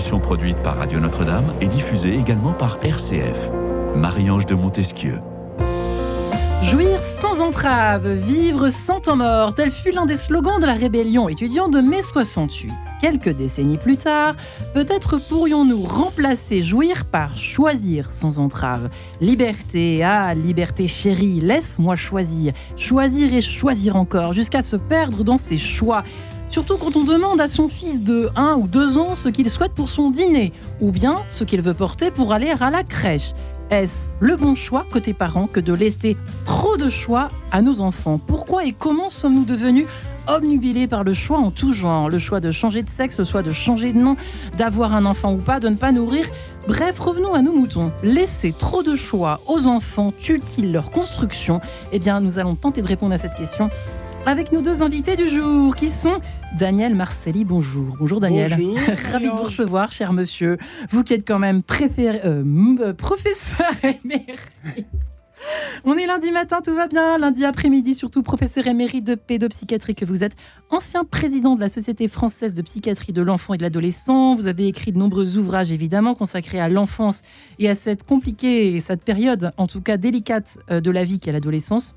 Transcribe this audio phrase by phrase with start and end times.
[0.00, 3.50] produite par Radio Notre-Dame et diffusée également par RCF.
[3.94, 5.18] Marie-Ange de Montesquieu.
[6.62, 11.28] Jouir sans entrave, vivre sans temps mort, tel fut l'un des slogans de la rébellion
[11.28, 12.72] étudiante de mai 68.
[13.00, 14.36] Quelques décennies plus tard,
[14.74, 18.88] peut-être pourrions-nous remplacer jouir par choisir sans entrave.
[19.20, 25.58] Liberté, ah, liberté chérie, laisse-moi choisir, choisir et choisir encore, jusqu'à se perdre dans ses
[25.58, 26.04] choix.
[26.50, 29.72] Surtout quand on demande à son fils de 1 ou 2 ans ce qu'il souhaite
[29.72, 33.32] pour son dîner, ou bien ce qu'il veut porter pour aller à la crèche.
[33.70, 38.18] Est-ce le bon choix côté parents que de laisser trop de choix à nos enfants?
[38.18, 39.86] Pourquoi et comment sommes-nous devenus
[40.26, 42.10] obnubilés par le choix en tout genre?
[42.10, 44.16] Le choix de changer de sexe, le choix de changer de nom,
[44.58, 46.26] d'avoir un enfant ou pas, de ne pas nourrir?
[46.66, 47.92] Bref, revenons à nos moutons.
[48.02, 51.60] Laisser trop de choix aux enfants tue-t-il leur construction
[51.92, 53.70] Eh bien, nous allons tenter de répondre à cette question
[54.26, 56.20] avec nos deux invités du jour qui sont
[56.58, 57.44] Daniel Marcelli.
[57.44, 57.96] Bonjour.
[57.98, 58.56] Bonjour Daniel.
[58.56, 58.78] Bonjour.
[59.12, 60.58] Ravi de vous recevoir, cher monsieur.
[60.90, 62.44] Vous qui êtes quand même préféré, euh,
[62.80, 64.38] euh, professeur émérite.
[65.84, 67.16] On est lundi matin, tout va bien.
[67.16, 70.36] Lundi après-midi, surtout professeur émérite de pédopsychiatrie que vous êtes,
[70.68, 74.34] ancien président de la Société française de psychiatrie de l'enfant et de l'adolescent.
[74.36, 77.22] Vous avez écrit de nombreux ouvrages, évidemment, consacrés à l'enfance
[77.58, 81.32] et à cette compliquée, cette période, en tout cas délicate, euh, de la vie qu'est
[81.32, 81.94] l'adolescence.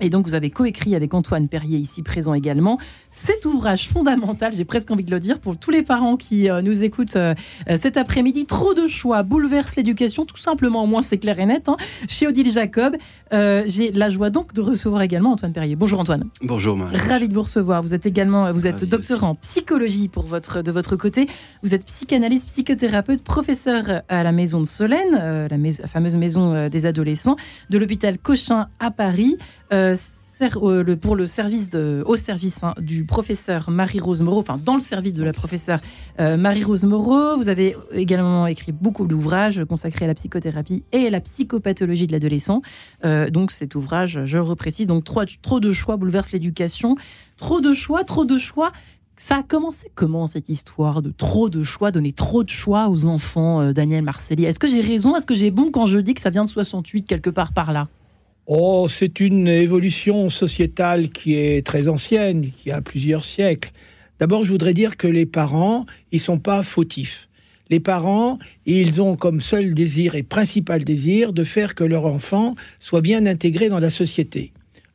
[0.00, 2.78] Et donc, vous avez coécrit avec Antoine Perrier, ici présent également,
[3.10, 6.62] cet ouvrage fondamental, j'ai presque envie de le dire, pour tous les parents qui euh,
[6.62, 7.34] nous écoutent euh,
[7.68, 8.46] euh, cet après-midi.
[8.46, 11.76] Trop de choix bouleverse l'éducation, tout simplement, au moins c'est clair et net, hein,
[12.08, 12.96] chez Odile Jacob.
[13.32, 15.76] j'ai la joie donc de recevoir également Antoine Perrier.
[15.76, 16.24] Bonjour Antoine.
[16.42, 16.96] Bonjour Marie.
[16.96, 17.82] Ravi de vous recevoir.
[17.82, 21.28] Vous êtes également, vous êtes docteur en psychologie pour votre, de votre côté.
[21.62, 26.86] Vous êtes psychanalyste, psychothérapeute, professeur à la Maison de Solène, la, la, fameuse maison des
[26.86, 27.36] adolescents,
[27.70, 29.36] de l'hôpital Cochin à Paris.
[29.72, 29.96] Euh,
[30.40, 35.14] le, pour le service au service hein, du professeur Marie-Rose Moreau, enfin dans le service
[35.14, 35.80] de la professeure
[36.20, 37.36] euh, Marie-Rose Moreau.
[37.36, 42.12] Vous avez également écrit beaucoup d'ouvrages consacrés à la psychothérapie et à la psychopathologie de
[42.12, 42.62] l'adolescent.
[43.04, 46.96] Euh, donc cet ouvrage, je reprécise, donc trop, trop de choix bouleverse l'éducation.
[47.36, 48.70] Trop de choix, trop de choix.
[49.16, 53.04] Ça a commencé comment cette histoire de trop de choix, donner trop de choix aux
[53.06, 54.44] enfants, Daniel Marcelli?
[54.44, 55.16] Est-ce que j'ai raison?
[55.16, 57.72] Est-ce que j'ai bon quand je dis que ça vient de 68 quelque part par
[57.72, 57.88] là?
[58.50, 63.72] Oh, c'est une évolution sociétale qui est très ancienne, qui a plusieurs siècles.
[64.20, 67.28] D'abord, je voudrais dire que les parents, ils sont pas fautifs.
[67.68, 72.54] Les parents, ils ont comme seul désir et principal désir de faire que leur enfant
[72.80, 74.52] soit bien intégré dans la société.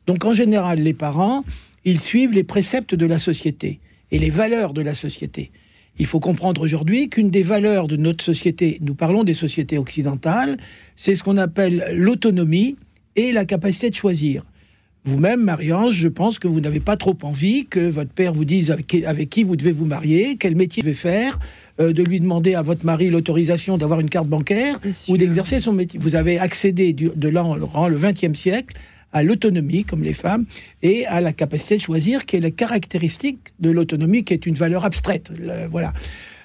[0.08, 1.44] Donc, en général, les parents,
[1.84, 3.78] ils suivent les préceptes de la société
[4.10, 5.52] et les valeurs de la société.
[6.00, 10.56] Il faut comprendre aujourd'hui qu'une des valeurs de notre société, nous parlons des sociétés occidentales,
[10.96, 12.74] c'est ce qu'on appelle l'autonomie
[13.16, 14.44] et la capacité de choisir.
[15.06, 18.70] Vous-même, Marie-Ange, je pense que vous n'avez pas trop envie que votre père vous dise
[18.70, 21.38] avec, qui vous devez vous marier, quel métier vous devez faire,
[21.78, 25.74] euh, de lui demander à votre mari l'autorisation d'avoir une carte bancaire ou d'exercer son
[25.74, 26.00] métier.
[26.00, 28.76] Vous avez accédé de l'an le XXe siècle
[29.12, 30.46] à l'autonomie, comme les femmes,
[30.82, 34.56] et à la capacité de choisir, qui est la caractéristique de l'autonomie, qui est une
[34.56, 35.30] valeur abstraite.
[35.70, 35.92] voilà.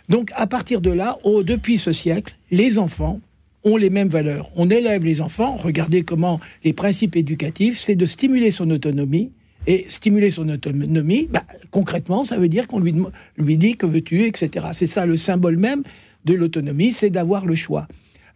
[0.09, 3.22] Donc, à partir de là, depuis ce siècle, les enfants
[3.64, 4.52] ont les mêmes valeurs.
[4.56, 9.31] On élève les enfants, regardez comment les principes éducatifs, c'est de stimuler son autonomie.
[9.68, 12.96] Et stimuler son autonomie, bah, concrètement, ça veut dire qu'on lui,
[13.38, 14.68] lui dit que veux-tu, etc.
[14.72, 15.84] C'est ça le symbole même
[16.24, 17.88] de l'autonomie, c'est d'avoir le choix.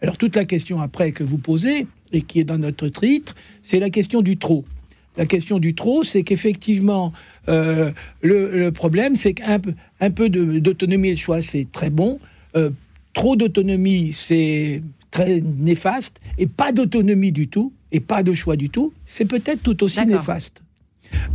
[0.01, 3.79] Alors toute la question après que vous posez, et qui est dans notre titre, c'est
[3.79, 4.63] la question du trop.
[5.17, 7.13] La question du trop, c'est qu'effectivement,
[7.47, 7.91] euh,
[8.21, 12.19] le, problème, c'est qu'un peu, un peu d'autonomie et de choix, c'est très bon.
[12.55, 12.69] Euh,
[13.13, 14.81] trop d'autonomie, c'est
[15.13, 19.61] très néfaste, et pas d'autonomie du tout, et pas de choix du tout, c'est peut-être
[19.61, 20.63] tout aussi néfaste.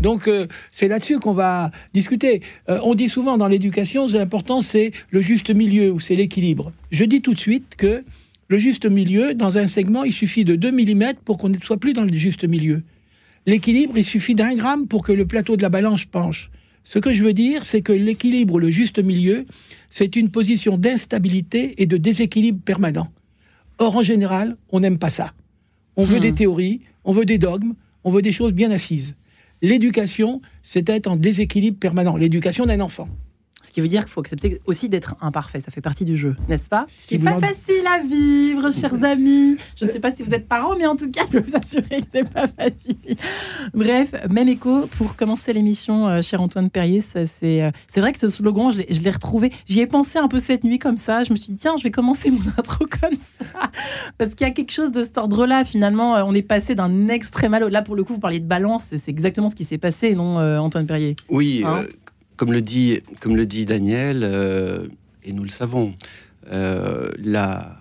[0.00, 2.42] Donc euh, c'est là-dessus qu'on va discuter.
[2.68, 6.72] Euh, on dit souvent dans l'éducation, l'important c'est le juste milieu ou c'est l'équilibre.
[6.90, 8.02] Je dis tout de suite que
[8.48, 11.76] le juste milieu, dans un segment, il suffit de 2 mm pour qu'on ne soit
[11.76, 12.82] plus dans le juste milieu.
[13.46, 16.50] L'équilibre, il suffit d'un gramme pour que le plateau de la balance penche.
[16.82, 19.46] Ce que je veux dire, c'est que l'équilibre, le juste milieu,
[19.88, 23.08] c'est une position d'instabilité et de déséquilibre permanent.
[23.78, 25.32] Or, en général, on n'aime pas ça.
[25.96, 26.36] On veut des hmm.
[26.36, 29.16] théories, on veut des dogmes, on veut des choses bien assises.
[29.62, 32.16] L'éducation, c'est être en déséquilibre permanent.
[32.16, 33.08] L'éducation d'un enfant.
[33.62, 35.60] Ce qui veut dire qu'il faut accepter aussi d'être imparfait.
[35.60, 36.84] Ça fait partie du jeu, n'est-ce pas?
[36.88, 39.56] Ce n'est pas facile à vivre, chers amis.
[39.76, 41.56] Je ne sais pas si vous êtes parents, mais en tout cas, je peux vous
[41.56, 43.16] assurer que c'est pas facile.
[43.74, 47.02] Bref, même écho pour commencer l'émission, euh, cher Antoine Perrier.
[47.16, 47.26] Euh,
[47.88, 49.52] c'est vrai que ce slogan, je l'ai retrouvé.
[49.66, 51.24] J'y ai pensé un peu cette nuit comme ça.
[51.24, 53.70] Je me suis dit, tiens, je vais commencer mon intro comme ça.
[54.18, 55.64] Parce qu'il y a quelque chose de cet ordre-là.
[55.64, 57.72] Finalement, euh, on est passé d'un extrême à l'autre.
[57.72, 58.84] Là, pour le coup, vous parliez de balance.
[58.88, 61.16] C'est exactement ce qui s'est passé, non, Antoine Perrier?
[61.28, 61.62] Oui.
[61.64, 61.84] Hein?
[62.38, 64.88] Comme le dit, comme le dit Daniel,
[65.22, 65.94] et nous le savons,
[66.50, 67.78] la,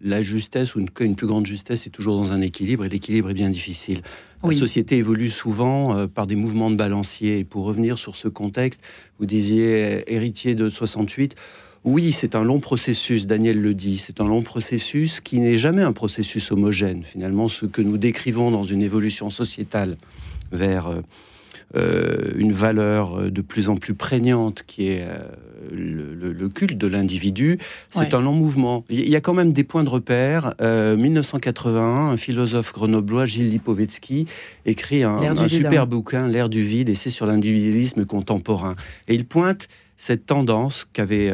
[0.00, 3.30] la justesse ou une, une, plus grande justesse est toujours dans un équilibre et l'équilibre
[3.30, 4.02] est bien difficile.
[4.42, 7.38] La société évolue souvent euh, par des mouvements de balancier.
[7.38, 8.80] Et pour revenir sur ce contexte,
[9.18, 11.34] vous disiez héritier de 68.
[11.84, 15.82] Oui, c'est un long processus, Daniel le dit, c'est un long processus qui n'est jamais
[15.82, 17.02] un processus homogène.
[17.04, 19.96] Finalement, ce que nous décrivons dans une évolution sociétale
[20.52, 21.02] vers euh, euh,
[21.74, 25.18] une valeur euh, de plus en plus prégnante qui est euh,
[25.72, 27.58] le, culte de l'individu,
[27.90, 28.84] c'est un long mouvement.
[28.90, 30.54] Il y a quand même des points de repère.
[30.60, 34.26] 1981, un philosophe grenoblois, Gilles Lipovetsky,
[34.66, 35.86] écrit un, super hein.
[35.86, 38.76] bouquin, L'ère du vide, et c'est sur l'individualisme contemporain.
[39.08, 41.32] Et il pointe cette tendance qu'avait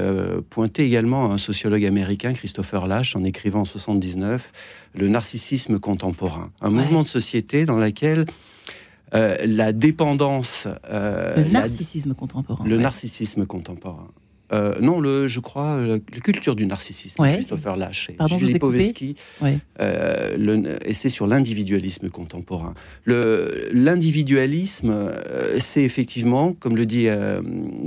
[0.49, 4.53] pointé également un sociologue américain, Christopher Lash, en écrivant en 79,
[4.94, 6.50] le narcissisme contemporain.
[6.61, 8.26] Un mouvement de société dans lequel
[9.15, 10.67] euh, la dépendance.
[10.91, 12.65] Euh, le narcissisme contemporain.
[12.67, 14.09] Le narcissisme contemporain.
[14.53, 19.15] Euh, non, le, je crois, la, culture du narcissisme, Christopher Lash Pardon, Julie Povesky,
[19.79, 22.75] et c'est sur l'individualisme contemporain.
[23.07, 25.12] L'individualisme,
[25.61, 27.07] c'est effectivement, comme le dit,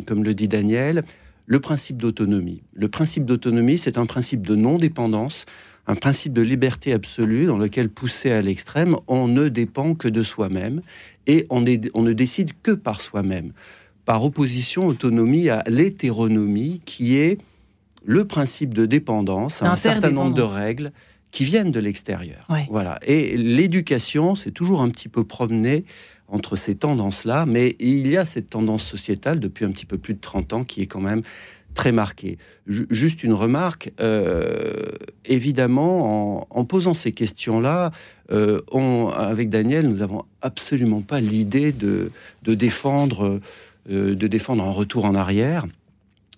[0.05, 1.03] comme le dit Daniel,
[1.45, 2.61] le principe d'autonomie.
[2.73, 5.45] Le principe d'autonomie, c'est un principe de non-dépendance,
[5.87, 10.23] un principe de liberté absolue dans lequel, poussé à l'extrême, on ne dépend que de
[10.23, 10.81] soi-même
[11.27, 13.53] et on, ne décide que par soi-même,
[14.05, 17.37] par opposition autonomie à l'hétéronomie qui est
[18.05, 20.91] le principe de dépendance à un certain nombre de règles
[21.31, 22.45] qui viennent de l'extérieur.
[22.69, 22.99] Voilà.
[23.05, 25.83] Et l'éducation, c'est toujours un petit peu promené
[26.27, 30.13] entre ces tendances-là, mais il y a cette tendance sociétale depuis un petit peu plus
[30.13, 31.21] de 30 ans qui est quand même
[31.73, 32.37] très marquée.
[32.67, 34.91] juste une remarque, euh,
[35.25, 37.91] évidemment, en, posant ces questions-là,
[38.31, 38.61] euh,
[39.15, 42.11] avec Daniel, nous n'avons absolument pas l'idée de,
[42.45, 43.39] défendre,
[43.89, 45.65] euh, de défendre un retour en arrière.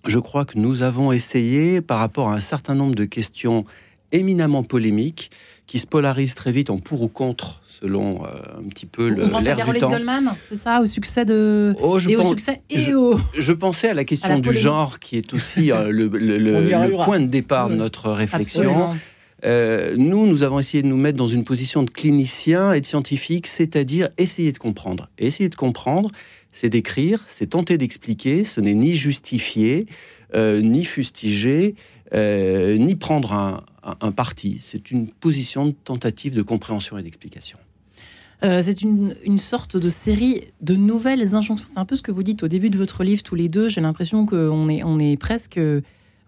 [0.06, 3.64] Je crois que nous avons essayé, par rapport à un certain nombre de questions
[4.12, 5.30] éminemment polémiques,
[5.66, 8.28] qui se polarisent très vite en pour ou contre selon euh,
[8.58, 9.24] un petit peu le.
[9.24, 11.74] On pense à Caroline Goldman, c'est ça, au succès de.
[11.80, 13.18] Oh, je et au succès et je, au...
[13.36, 17.26] je pensais à la question du genre, qui est aussi euh, le, le, point de
[17.26, 18.94] départ de notre réflexion.
[19.44, 22.86] Euh, nous, nous avons essayé de nous mettre dans une position de clinicien et de
[22.86, 25.10] scientifique, c'est-à-dire essayer de comprendre.
[25.18, 26.10] essayer de comprendre,
[26.52, 29.86] c'est d'écrire, c'est tenter d'expliquer, ce n'est ni justifier,
[30.34, 31.74] ni fustiger,
[32.14, 33.62] ni prendre un,
[34.00, 34.56] un parti.
[34.58, 37.58] C'est une position de tentative de compréhension et d'explication.
[38.44, 41.68] Euh, c'est une, sorte de série de nouvelles injonctions.
[41.72, 43.68] C'est un peu ce que vous dites au début de votre livre tous les deux.
[43.68, 45.60] J'ai l'impression qu'on est, on est presque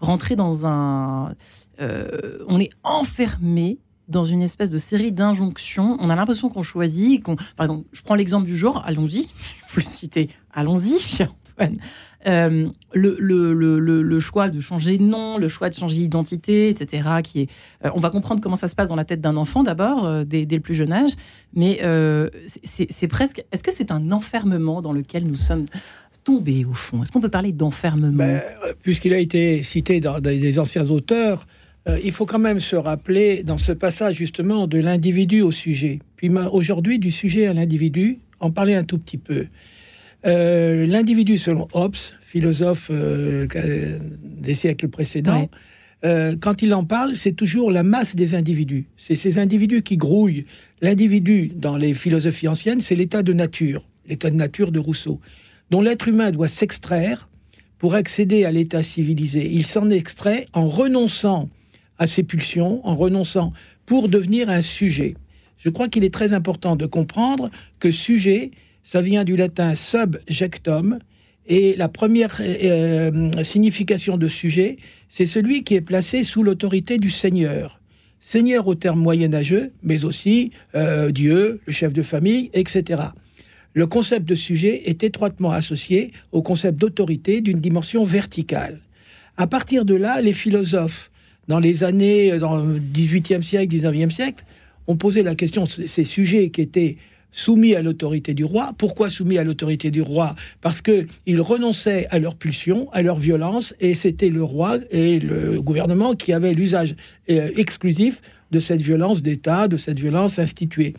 [0.01, 1.35] rentré dans un...
[1.81, 3.79] Euh, on est enfermé
[4.09, 5.97] dans une espèce de série d'injonctions.
[6.01, 7.23] On a l'impression qu'on choisit.
[7.23, 8.83] Qu'on, par exemple, je prends l'exemple du jour.
[8.85, 9.29] Allons-y.
[9.71, 10.31] Vous le citez.
[10.53, 11.79] Allons-y, Antoine.
[12.27, 17.09] Euh, le, choix de changer de nom, le choix de changer d'identité, etc.
[17.85, 20.25] Euh, on va comprendre comment ça se passe dans la tête d'un enfant d'abord, euh,
[20.25, 21.13] dès, le plus jeune âge,
[21.55, 21.81] mais
[22.65, 23.45] c'est presque.
[23.53, 25.67] Est-ce que c'est un enfermement dans lequel nous sommes
[26.25, 27.03] tombés au fond?
[27.03, 28.17] Est-ce qu'on peut parler d'enfermement?
[28.17, 28.43] Ben,
[28.83, 31.47] Puisqu'il a été cité dans, dans les anciens auteurs,
[32.05, 36.01] il faut quand même se rappeler dans ce passage justement de l'individu au sujet.
[36.17, 39.47] Puis aujourd'hui, du sujet à l'individu, en parler un tout petit peu.
[40.27, 43.47] Euh, l'individu, selon Hobbes, philosophe euh,
[44.23, 45.49] des siècles précédents,
[46.05, 48.87] euh, quand il en parle, c'est toujours la masse des individus.
[48.97, 50.45] C'est ces individus qui grouillent.
[50.81, 55.21] L'individu, dans les philosophies anciennes, c'est l'état de nature, l'état de nature de Rousseau,
[55.71, 57.29] dont l'être humain doit s'extraire
[57.79, 59.49] pour accéder à l'état civilisé.
[59.51, 61.49] Il s'en extrait en renonçant
[61.99, 63.53] à ses pulsions, en renonçant
[63.87, 65.15] pour devenir un sujet.
[65.57, 68.53] Je crois qu'il est très important de comprendre que sujet,
[68.89, 70.99] ça vient du latin subjectum,
[71.47, 74.79] et la première euh, signification de sujet,
[75.11, 77.83] c'est celui qui est placé sous l'autorité du Seigneur.
[78.19, 83.03] Seigneur au terme moyenâgeux, mais aussi euh, Dieu, le chef de famille, etc.
[83.75, 88.81] Le concept de sujet est étroitement associé au concept d'autorité d'une dimension verticale.
[89.37, 91.11] À partir de là, les philosophes,
[91.47, 94.47] dans les années, dans le 18e siècle, 19e siècle,
[94.87, 96.97] ont posé la question, ces sujets qui étaient
[97.31, 98.73] soumis à l'autorité du roi.
[98.79, 100.35] Pourquoi soumis à l'autorité du roi?
[100.61, 105.61] Parce qu'ils renonçaient à leur pulsion, à leur violence, et c'était le roi et le
[105.61, 106.97] gouvernement qui avaient l'usage
[107.31, 108.21] euh, exclusif
[108.51, 110.95] de cette violence d'État, de cette violence instituée,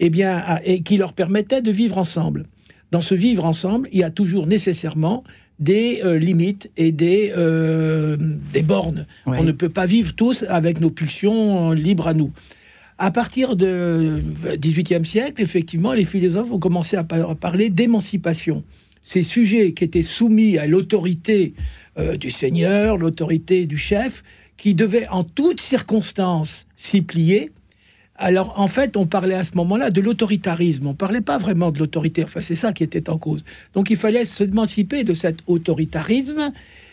[0.00, 2.46] et eh bien, et qui leur permettait de vivre ensemble.
[2.90, 5.24] Dans ce vivre ensemble, il y a toujours nécessairement
[5.58, 8.16] des euh, limites et des, euh,
[8.52, 9.06] des bornes.
[9.26, 12.32] On ne peut pas vivre tous avec nos pulsions libres à nous.
[13.04, 13.66] À partir du
[14.58, 18.62] XVIIIe siècle, effectivement, les philosophes ont commencé à parler d'émancipation.
[19.02, 21.54] ces sujets qui étaient soumis à l'autorité
[21.98, 24.22] euh, du Seigneur, l'autorité du chef,
[24.56, 27.50] qui devaient en toutes circonstances s'y plier.
[28.14, 30.86] Alors, en fait, on parlait à ce moment-là de l'autoritarisme.
[30.86, 32.22] On parlait pas vraiment de l'autorité.
[32.22, 33.44] Enfin, c'est ça qui était en cause.
[33.74, 36.52] Donc, il fallait s'émanciper de cet autoritarisme.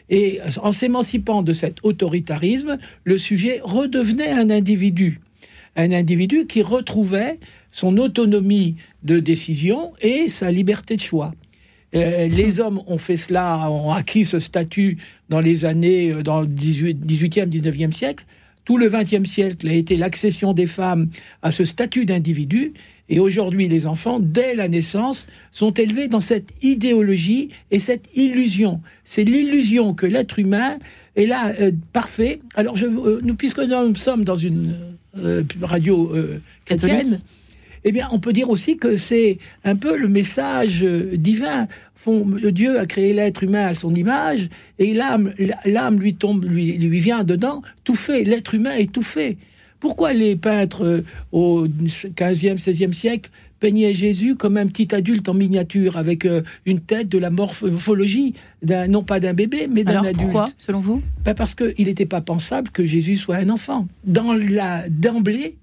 [0.10, 5.22] Et en s'émancipant de cet autoritarisme, le sujet redevenait un individu.
[5.80, 7.40] Un individu qui retrouvait
[7.72, 11.34] son autonomie de décision et sa liberté de choix.
[11.96, 14.98] Euh, les hommes ont fait cela, ont acquis ce statut
[15.30, 18.26] dans les années, euh, dans le 18, 18e, 19e siècle.
[18.66, 21.08] Tout le 20e siècle a été l'accession des femmes
[21.44, 22.74] à ce statut d'individu.
[23.08, 28.82] Et aujourd'hui, les enfants, dès la naissance, sont élevés dans cette idéologie et cette illusion.
[29.06, 30.78] C'est l'illusion que l'être humain
[31.16, 32.42] est là, euh, parfait.
[32.56, 34.76] Alors, je, nous, puisque nous sommes dans une
[35.62, 36.14] radio
[36.66, 37.20] chrétienne,
[37.84, 41.68] eh bien, on peut dire aussi que c'est un peu le message divin.
[42.08, 44.50] Dieu a créé l'être humain à son image
[44.80, 45.34] et l'âme,
[45.66, 48.24] l'âme lui tombe, lui, lui vient dedans, tout fait.
[48.24, 49.38] L'être humain est tout fait.
[49.80, 51.02] Pourquoi les peintres euh,
[51.32, 56.80] au 15e, 16e siècle peignaient Jésus comme un petit adulte en miniature avec euh, une
[56.80, 58.34] tête de la morphologie,
[58.88, 61.02] non pas d'un bébé, mais d'un adulte Pourquoi, selon vous?
[61.24, 63.88] Ben Parce qu'il n'était pas pensable que Jésus soit un enfant.
[64.06, 65.56] Dans la d'emblée,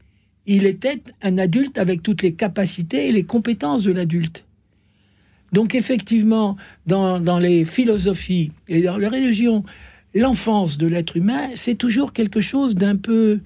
[0.47, 4.45] il était un adulte avec toutes les capacités et les compétences de l'adulte.
[5.53, 9.65] Donc effectivement, dans, les philosophies et dans les religions,
[10.15, 13.41] l'enfance de l'être humain, c'est toujours quelque chose d'un peu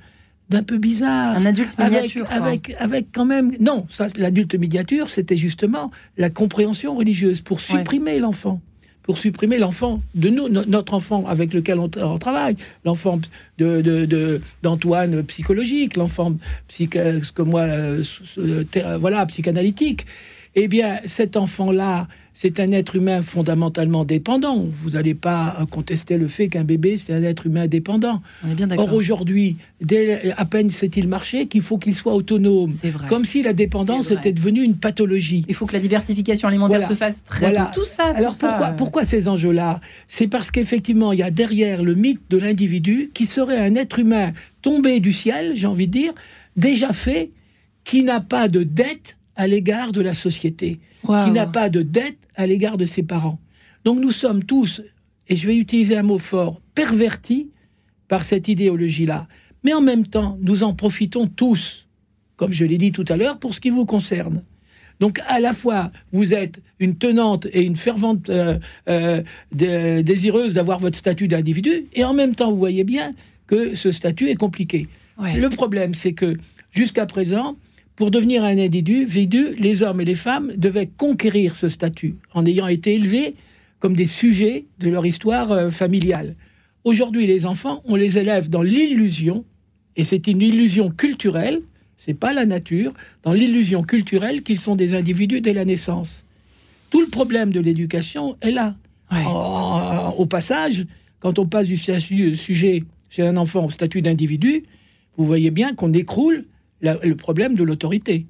[0.51, 1.37] d'un peu bizarre.
[1.37, 2.27] Un adulte miniature.
[2.31, 3.53] Avec, avec, quand même.
[3.61, 8.61] Non, ça, l'adulte miniature, c'était justement la compréhension religieuse pour supprimer l'enfant
[9.03, 12.55] pour supprimer l'enfant de nous, notre enfant avec lequel on, travaille,
[12.85, 13.19] l'enfant
[13.59, 16.37] de, d'Antoine psychologique, l'enfant
[17.35, 18.05] comme moi, euh,
[18.39, 20.07] euh, voilà, psychanalytique.
[20.55, 24.65] Eh bien, cet enfant-là, c'est un être humain fondamentalement dépendant.
[24.71, 28.23] Vous n'allez pas contester le fait qu'un bébé, c'est un être humain dépendant.
[28.77, 29.57] Or, aujourd'hui,
[30.37, 32.73] à peine sait-il marcher qu'il faut qu'il soit autonome.
[33.09, 35.45] Comme si la dépendance était devenue une pathologie.
[35.49, 37.71] Il faut que la diversification alimentaire se fasse très voilà.
[37.75, 38.13] Tout ça.
[38.15, 38.73] Alors, pourquoi, euh.
[38.77, 39.81] pourquoi ces enjeux-là?
[40.09, 43.99] C'est parce qu'effectivement, il y a derrière le mythe de l'individu qui serait un être
[43.99, 44.33] humain
[44.63, 46.13] tombé du ciel, j'ai envie de dire,
[46.57, 47.31] déjà fait,
[47.85, 52.19] qui n'a pas de dette à l'égard de la société, qui n'a pas de dette
[52.41, 53.39] à l'égard de ses parents.
[53.85, 54.83] Donc nous sommes tous,
[55.29, 57.51] et je vais utiliser un mot fort, pervertis
[58.09, 59.29] par cette idéologie-là.
[59.63, 61.87] Mais en même temps, nous en profitons tous,
[62.37, 64.43] comme je l'ai dit tout à l'heure, pour ce qui vous concerne.
[65.01, 70.79] Donc à la fois, vous êtes une tenante et une fervente euh, euh, désireuse d'avoir
[70.79, 73.15] votre statut d'individu, et en même temps, vous voyez bien
[73.47, 74.89] que ce statut est compliqué.
[75.19, 76.37] Le problème, c'est que
[76.71, 77.57] jusqu'à présent,
[78.01, 79.05] pour devenir un individu,
[79.59, 83.35] les hommes et les femmes devaient conquérir ce statut en ayant été élevés
[83.79, 86.35] comme des sujets de leur histoire euh, familiale.
[86.85, 89.45] Aujourd'hui, les enfants, on les élève dans l'illusion,
[89.97, 91.61] et c'est une illusion culturelle,
[91.99, 96.25] c'est pas la nature, dans l'illusion culturelle qu'ils sont des individus dès la naissance.
[96.89, 98.77] Tout le problème de l'éducation est là.
[100.17, 100.87] au passage,
[101.19, 104.65] quand on passe du sujet chez un enfant au statut d'individu,
[105.19, 106.47] vous voyez bien qu'on écroule
[106.83, 108.27] le problème de l'autorité.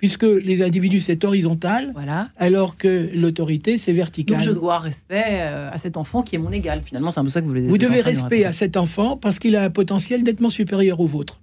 [0.00, 2.30] Puisque les individus, c'est horizontal, voilà.
[2.38, 4.38] alors que l'autorité, c'est vertical.
[4.38, 6.80] Donc je dois respect euh, à cet enfant qui est mon égal.
[6.82, 7.70] Finalement, c'est un peu ça que vous voulez dire.
[7.70, 11.38] Vous devez respect à cet enfant parce qu'il a un potentiel nettement supérieur au vôtre.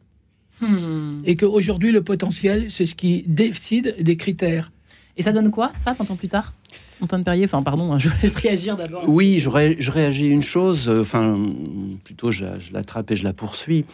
[0.59, 1.21] Hmm.
[1.25, 4.71] Et qu'aujourd'hui, le potentiel, c'est ce qui décide des critères.
[5.17, 6.53] Et ça donne quoi, ça, 20 ans plus tard?
[6.99, 9.07] Antoine Perrier, enfin pardon, hein, je laisse réagir d'abord.
[9.07, 11.39] Oui, je, réagis une chose, euh, enfin
[12.03, 13.85] plutôt je, je l'attrape et je la poursuis.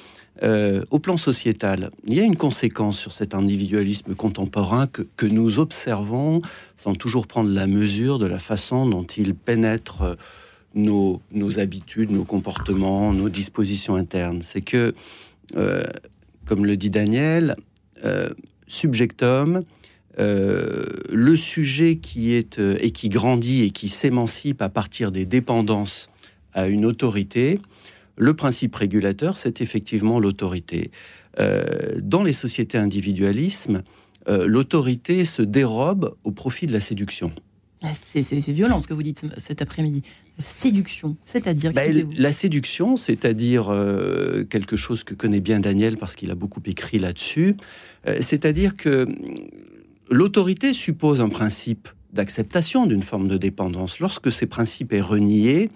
[0.41, 5.59] Euh, au plan sociétal, il y a une conséquence sur cet individualisme contemporain que, nous
[5.59, 6.41] observons
[6.75, 10.15] sans toujours prendre la mesure de la façon dont il pénètre euh,
[10.73, 11.21] nos,
[11.59, 14.41] habitudes, nos comportements, nos dispositions internes.
[14.41, 14.93] C'est que,
[15.55, 15.83] euh,
[16.45, 17.55] comme le dit Daniel,
[18.67, 19.63] subjectum,
[20.17, 26.09] le sujet qui est et qui grandit et qui s'émancipe à partir des dépendances
[26.53, 27.61] à une autorité,
[28.17, 30.91] le principe régulateur, c'est effectivement l'autorité.
[31.39, 31.63] Euh,
[32.01, 33.83] dans les sociétés individualisme,
[34.27, 37.31] euh, l'autorité se dérobe au profit de la séduction.
[37.81, 40.03] Ah, c'est violent ce que vous dites cet après-midi.
[40.41, 46.31] séduction, c'est-à-dire ben, La séduction, c'est-à-dire euh, quelque chose que connaît bien Daniel parce qu'il
[46.31, 47.57] a beaucoup écrit là-dessus,
[48.21, 49.07] c'est-à-dire que
[50.09, 53.99] l'autorité suppose un principe d'acceptation d'une forme de dépendance.
[53.99, 55.69] Lorsque ces principes est renié,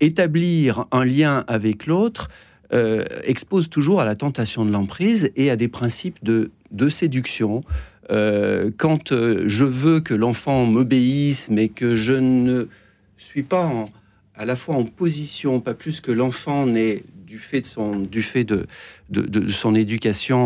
[0.00, 2.28] établir un lien avec l'autre
[2.72, 6.50] euh, expose toujours à la tentation de l'emprise et à des principes de,
[6.88, 7.64] séduction.
[8.10, 12.68] Euh, quand euh, je veux que l'enfant m'obéisse, mais que je ne
[13.16, 13.90] suis pas en,
[14.36, 18.22] à la fois en position, pas plus que l'enfant n'est du fait de son, du
[18.22, 18.66] fait de,
[19.10, 20.38] de, son éducation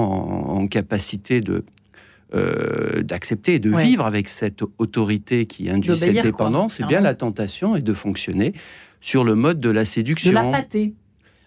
[0.51, 1.65] en, capacité de
[3.03, 7.77] d'accepter et de vivre avec cette autorité qui induit cette dépendance, c'est bien la tentation
[7.77, 8.55] est de fonctionner
[9.05, 10.31] sur le mode de la séduction.
[10.31, 10.95] De la pâtée.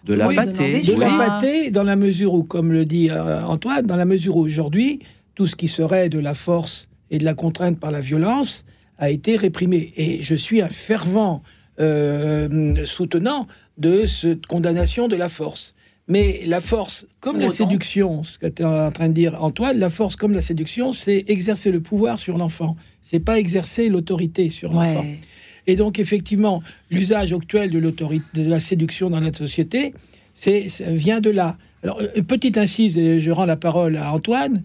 [0.04, 0.80] De la pâtée.
[0.80, 4.40] De la pâtée, dans la mesure où, comme le dit Antoine, dans la mesure où
[4.40, 5.00] aujourd'hui,
[5.34, 8.64] tout ce qui serait de la force et de la contrainte par la violence
[8.96, 9.92] a été réprimé.
[9.96, 11.42] Et je suis un fervent
[11.80, 15.74] euh, soutenant de cette condamnation de la force.
[16.06, 19.78] Mais la force, comme la séduction, ce que tu es en train de dire, Antoine,
[19.78, 22.76] la force comme la séduction, c'est exercer le pouvoir sur l'enfant.
[23.02, 25.04] C'est pas exercer l'autorité sur l'enfant.
[25.68, 29.92] Et donc, effectivement, l'usage actuel de l'autorité, de la séduction dans notre société,
[30.34, 31.58] c'est vient de là.
[31.84, 34.62] Alors, une petite incise, je rends la parole à Antoine.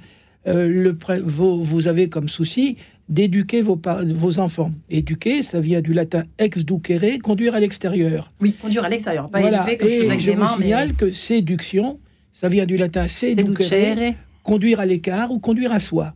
[0.48, 2.77] Euh, le, vous, avez comme souci
[3.10, 3.79] d'éduquer vos,
[4.13, 4.72] vos enfants.
[4.89, 8.31] Éduquer, ça vient du latin ex ducere, conduire à l'extérieur.
[8.41, 9.65] Oui, conduire à l'extérieur, pas voilà.
[9.69, 12.00] Et je vous signale que séduction,
[12.31, 16.13] ça vient du latin seducere, conduire à l'écart ou conduire à soi.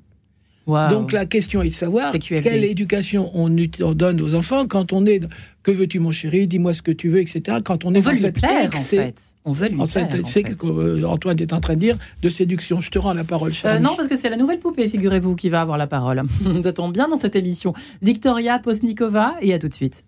[0.68, 3.50] Donc la question est de savoir quelle éducation on,
[3.94, 5.22] donne aux enfants quand on est
[5.64, 7.58] que veux-tu mon chéri, dis-moi ce que tu veux, etc.
[7.64, 9.16] Quand on, est veut lui plaire en fait.
[9.46, 10.10] On veut lui plaire.
[10.26, 12.80] C'est ce que Antoine est en train de dire de séduction.
[12.82, 13.52] Je te rends la parole.
[13.66, 16.24] Euh, non, parce que c'est la nouvelle poupée, figurez-vous, qui va avoir la parole.
[16.42, 17.74] Nous attend bien dans cette émission.
[18.02, 20.04] Victoria Posnikova et à tout de suite.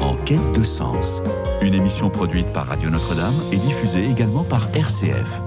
[0.00, 1.22] En quête de sens,
[1.62, 5.42] une émission produite par Radio Notre-Dame et diffusée également par RCF.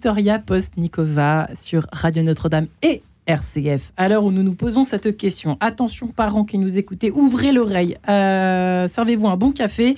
[0.00, 3.92] Victoria Postnikova sur Radio Notre-Dame et RCF.
[3.98, 7.98] À l'heure où nous nous posons cette question, attention parents qui nous écoutez, ouvrez l'oreille,
[8.08, 9.96] euh, servez-vous un bon café,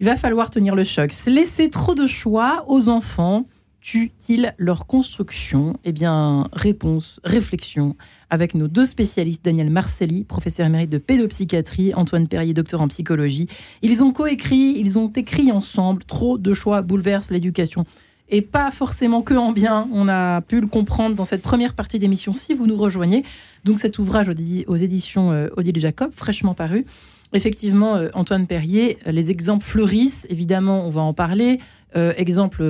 [0.00, 1.12] il va falloir tenir le choc.
[1.24, 3.46] Laisser trop de choix aux enfants
[3.80, 5.78] tue-t-il leur construction?
[5.84, 7.96] Eh bien, réponse, réflexion
[8.28, 13.48] avec nos deux spécialistes, Daniel Marcelli, professeur émérite de pédopsychiatrie, Antoine Perrier, docteur en psychologie.
[13.80, 17.86] Ils ont coécrit, ils ont écrit ensemble Trop de choix bouleversent l'éducation
[18.32, 19.88] et pas forcément que en bien.
[19.92, 23.24] On a pu le comprendre dans cette première partie d'émission si vous nous rejoignez.
[23.64, 26.86] Donc cet ouvrage aux éditions euh, Odile Jacob, fraîchement paru.
[27.34, 31.60] Effectivement, euh, Antoine Perrier, les exemples fleurissent, évidemment, on va en parler.
[31.94, 32.64] Euh, exemple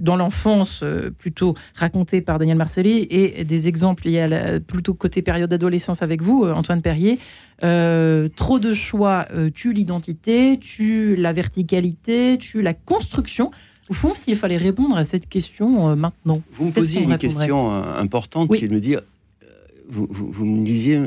[0.00, 0.82] dans l'enfance,
[1.18, 6.22] plutôt raconté par Daniel Marcelli, et des exemples liés à plutôt côté période d'adolescence avec
[6.22, 7.18] vous, Antoine Perrier.
[7.60, 13.50] trop de choix tue l'identité, tue la verticalité, tue la construction.
[13.88, 16.42] Au fond, s'il fallait répondre à cette question euh, maintenant.
[16.52, 19.00] Vous me posiez une question euh, importante qui est de me dire,
[19.44, 19.46] euh,
[19.88, 21.00] vous, me disiez,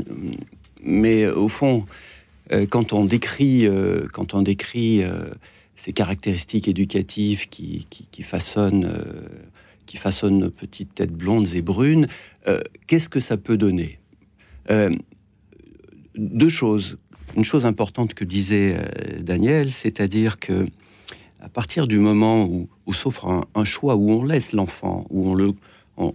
[0.83, 1.85] mais au fond,
[2.69, 3.67] quand on décrit,
[4.11, 5.03] quand on décrit
[5.75, 8.91] ces caractéristiques éducatives qui, qui, façonnent,
[9.85, 12.07] qui façonnent nos petites têtes blondes et brunes,
[12.87, 13.99] qu'est-ce que ça peut donner?
[16.15, 16.97] Deux choses.
[17.35, 18.77] Une chose importante que disait
[19.19, 20.65] Daniel, c'est-à-dire que
[21.49, 25.55] à partir du moment où, s'offre un, choix, où on laisse l'enfant, où on le,
[25.97, 26.13] on,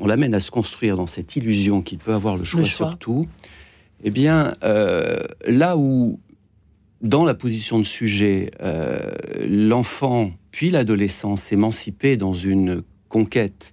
[0.00, 2.88] on l'amène à se construire dans cette illusion qu'il peut avoir le choix, Le choix.
[2.88, 3.28] sur tout,
[4.02, 6.18] eh bien, euh, là où,
[7.02, 9.12] dans la position de sujet, euh,
[9.48, 13.70] l'enfant puis l'adolescent s'émancipaient dans une conquête,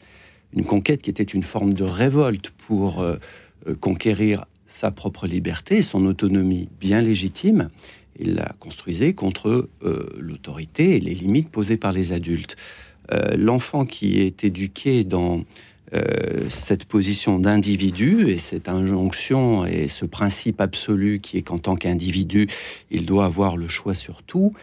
[0.53, 3.17] une conquête qui était une forme de révolte pour euh,
[3.79, 7.69] conquérir sa propre liberté, son autonomie bien légitime,
[8.17, 12.55] il la construisait contre euh, l'autorité et les limites posées par les adultes.
[13.11, 15.43] Euh, L'enfant qui est éduqué dans
[15.93, 21.75] euh, cette position d'individu et cette injonction et ce principe absolu qui est qu'en tant
[21.75, 22.47] qu'individu,
[22.91, 24.53] il doit avoir le choix sur tout,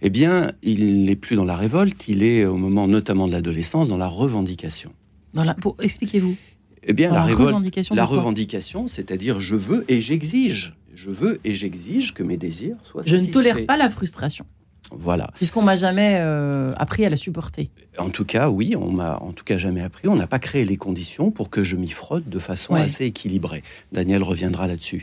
[0.00, 3.88] eh bien, il n'est plus dans la révolte, il est au moment notamment de l'adolescence
[3.88, 4.90] dans la revendication.
[5.34, 6.34] Dans la- pour- Expliquez-vous.
[6.84, 10.74] Eh bien, Dans la, la révolte, revendication la revendication, c'est-à-dire je veux et j'exige.
[10.94, 13.32] Je veux et j'exige que mes désirs soient Je ne satisfaits.
[13.50, 14.44] tolère pas la frustration,
[14.90, 15.30] Voilà.
[15.36, 17.70] puisqu'on m'a jamais euh, appris à la supporter.
[17.98, 20.08] En tout cas, oui, on m'a en tout cas jamais appris.
[20.08, 22.80] On n'a pas créé les conditions pour que je m'y frotte de façon Ouais.
[22.82, 23.62] assez équilibrée.
[23.92, 25.02] Daniel reviendra là-dessus.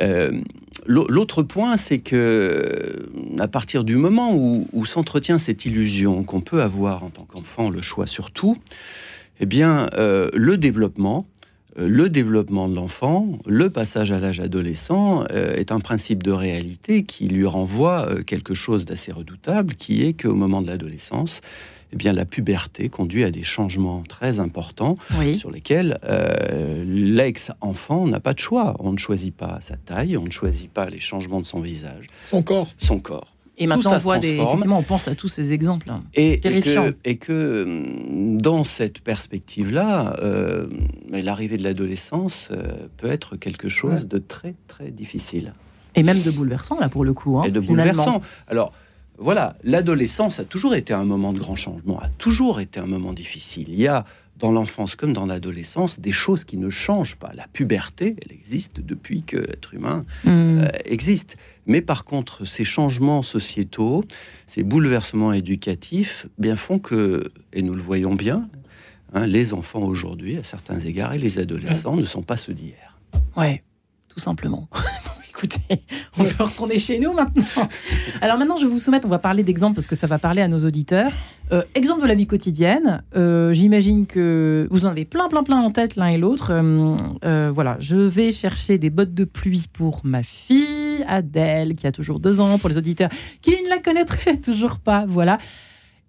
[0.00, 0.40] Euh,
[0.86, 6.40] l'au- L'autre point, c'est que à partir du moment où, où s'entretient cette illusion qu'on
[6.40, 8.56] peut avoir en tant qu'enfant le choix sur tout,
[9.40, 11.26] eh bien, euh, le développement,
[11.76, 17.04] le développement de l'enfant, le passage à l'âge adolescent euh, est un principe de réalité
[17.04, 21.40] qui lui renvoie euh, quelque chose d'assez redoutable, qui est qu'au moment de l'adolescence,
[21.94, 25.34] eh bien, la puberté conduit à des changements très importants Oui.
[25.34, 28.76] sur lesquels euh, l'ex-enfant n'a pas de choix.
[28.78, 32.06] On ne choisit pas sa taille, on ne choisit pas les changements de son visage,
[32.30, 32.68] Son corps.
[32.78, 33.31] son corps.
[33.58, 34.36] Et maintenant, on voit des.
[34.36, 35.90] Effectivement, on pense à tous ces exemples.
[35.90, 36.02] hein.
[36.14, 40.66] Et, que, et que, hum, dans cette perspective-là, euh,
[41.10, 44.04] l'arrivée de l'adolescence euh, peut être quelque chose Ouais.
[44.06, 45.52] de très très difficile
[45.94, 47.38] Et même de bouleversant, là, pour le coup.
[47.38, 47.92] hein, et de finalement.
[48.04, 48.22] bouleversant.
[48.48, 48.72] Alors
[49.18, 53.12] voilà, l'adolescence a toujours été un moment de grand changement, a toujours été un moment
[53.12, 53.66] difficile.
[53.68, 54.04] Il y a
[54.38, 57.30] dans l'enfance comme dans l'adolescence des choses qui ne changent pas.
[57.34, 60.62] La puberté, elle existe depuis que l'être humain Hmm.
[60.62, 61.36] euh, existe.
[61.66, 64.04] Mais par contre, ces changements sociétaux,
[64.46, 67.22] ces bouleversements éducatifs, bien font que,
[67.52, 68.48] et nous le voyons bien,
[69.12, 72.98] hein, les enfants aujourd'hui, à certains égards, et les adolescents ne sont pas ceux d'hier.
[73.36, 73.62] Ouais,
[74.08, 74.68] tout simplement.
[75.42, 75.82] Écoutez,
[76.18, 77.44] on peut retourner chez nous maintenant.
[78.20, 80.42] Alors maintenant, je vais vous soumettre, on va parler d'exemples parce que ça va parler
[80.42, 81.12] à nos auditeurs.
[81.52, 83.02] Euh, exemple de la vie quotidienne.
[83.16, 86.52] Euh, J'imagine que vous en avez plein, plein, plein en tête l'un et l'autre.
[86.52, 91.92] Euh, voilà, je vais chercher des bottes de pluie pour ma fille, Adèle, qui a
[91.92, 95.04] toujours deux ans, pour les auditeurs qui ne la connaîtraient toujours pas.
[95.08, 95.38] Voilà.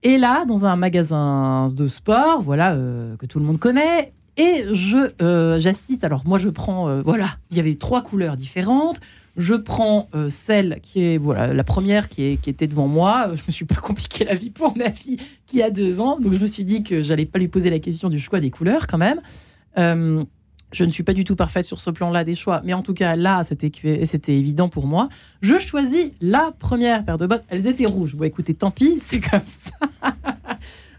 [0.04, 2.76] Et là, dans un magasin de sport, voilà,
[3.17, 6.04] que tout le monde connaît, et je euh, j'assiste.
[6.04, 9.00] Alors moi, je prends, euh, voilà, il y avait trois couleurs différentes.
[9.36, 13.30] Je prends euh, celle qui est, voilà, la première qui, était devant moi.
[13.30, 15.17] Euh, Je me suis pas compliqué la vie pour ma fille
[15.48, 17.80] qui a deux ans, donc je me suis dit que j'allais pas lui poser la
[17.80, 19.22] question du choix des couleurs quand même.
[19.78, 20.24] Euh,
[20.72, 22.93] je ne suis pas du tout parfaite sur ce plan-là des choix, mais en tout
[22.93, 23.72] cas là, c'était
[24.06, 25.10] c'était évident pour moi.
[25.41, 27.43] Je choisis la première paire de bottes.
[27.50, 28.15] Elles étaient rouges.
[28.15, 30.15] Bon, écoutez, tant pis, c'est comme ça.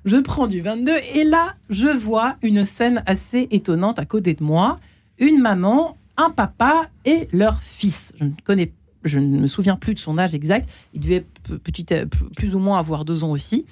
[0.05, 4.43] je prends du 22 et là, je vois une scène assez étonnante à côté de
[4.43, 4.79] moi.
[5.19, 8.13] Une maman, un papa et leur fils.
[8.19, 8.73] Je ne connais,
[9.05, 10.69] je ne me souviens plus de son âge exact.
[10.93, 11.59] Il devait p-
[12.37, 13.67] plus ou moins avoir deux ans aussi.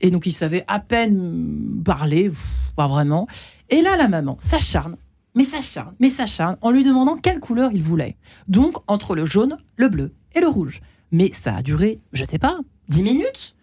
[0.00, 2.30] Et donc, il savait à peine parler,
[2.76, 3.26] pas vraiment.
[3.70, 4.96] Et là, la maman s'acharne,
[5.34, 8.16] mais s'acharne, mais s'acharne, en lui demandant quelle couleur il voulait.
[8.48, 10.80] Donc, entre le jaune, le bleu et le rouge.
[11.12, 13.53] Mais ça a duré, je sais pas, 10 minutes.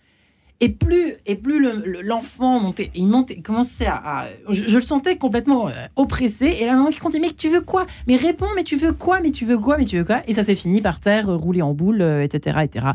[0.63, 4.27] Et plus, et plus le- le- l'enfant montait, il montait, commençait à.
[4.49, 6.55] je, le sentais complètement euh, oppressé.
[6.59, 7.87] Et la maman qui comptait Mais tu veux quoi?
[8.07, 9.19] Mais réponds, mais tu veux quoi?
[9.21, 9.77] Mais tu veux quoi?
[9.79, 10.21] Mais tu veux quoi?
[10.27, 12.85] Et ça s'est fini par terre, euh, roulé en boule, euh, etc., etc.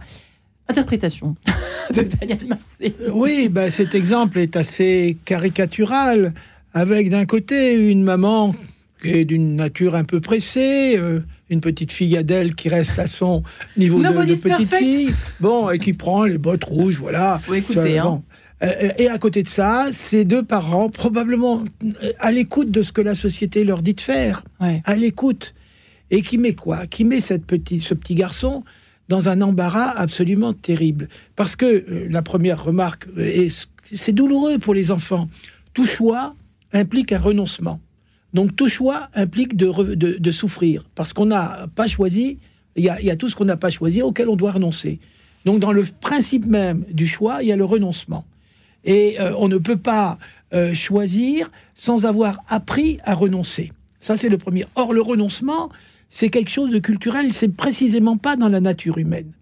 [0.68, 1.34] Interprétation
[1.94, 2.94] de Daniel Marseille.
[3.12, 6.32] Oui, ben, cet exemple est assez caricatural,
[6.72, 8.54] avec d'un côté une maman
[9.02, 10.96] qui est d'une nature un peu pressée,
[11.50, 13.42] une petite fille Adèle qui reste à son
[13.76, 14.74] niveau de, petite perfect.
[14.76, 17.40] fille, bon, et qui prend les bottes rouges, voilà.
[17.48, 18.22] Oui, écoutez, hein.
[18.62, 22.90] Euh, et à côté de ça, ces deux parents, probablement euh, à l'écoute de ce
[22.90, 24.82] que la société leur dit de faire, Ouais.
[24.86, 25.54] à l'écoute,
[26.10, 26.86] et qui met quoi?
[26.86, 28.64] Qui met cette petite, ce petit garçon
[29.08, 31.08] dans un embarras absolument terrible.
[31.36, 35.28] Parce que euh, la première remarque, est- c'est douloureux pour les enfants.
[35.74, 36.34] Tout choix
[36.72, 37.78] implique un renoncement.
[38.36, 40.84] Donc tout choix implique de, souffrir.
[40.94, 42.38] Parce qu'on n'a pas choisi,
[42.76, 44.52] il y a, il y a tout ce qu'on n'a pas choisi auquel on doit
[44.52, 45.00] renoncer.
[45.46, 48.26] Donc dans le principe même du choix, il y a le renoncement.
[48.84, 50.18] Et euh, on ne peut pas
[50.52, 53.72] euh, choisir sans avoir appris à renoncer.
[54.00, 54.66] Ça, c'est le premier.
[54.74, 55.70] Or, le renoncement,
[56.10, 59.32] c'est quelque chose de culturel, c'est précisément pas dans la nature humaine.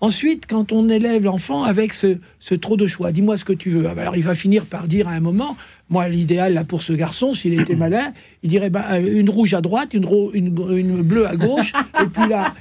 [0.00, 3.68] Ensuite, quand on élève l'enfant avec ce, ce trop de choix, dis-moi ce que tu
[3.68, 3.84] veux.
[3.88, 5.56] Ah ben Alors il va finir par dire à un moment,
[5.90, 9.52] moi l'idéal là pour ce garçon, s'il était malin, il dirait ben, euh, une rouge
[9.52, 12.54] à droite, une, ro- une, une bleue à gauche, et puis là,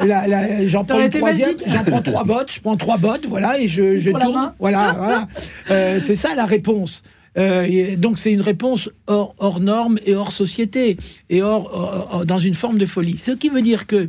[0.00, 1.68] là, là, j'en prends aurait une été troisième, magique.
[1.68, 4.52] j'en prends trois bottes, je prends trois bottes, voilà, et je, je tourne.
[4.58, 5.28] Voilà, voilà.
[5.70, 7.02] Euh, c'est ça la réponse.
[7.38, 10.96] Euh, et donc c'est une réponse hors, hors norme et hors société
[11.30, 13.16] et hors, hors- hors- dans une forme de folie.
[13.18, 14.08] Ce qui veut dire que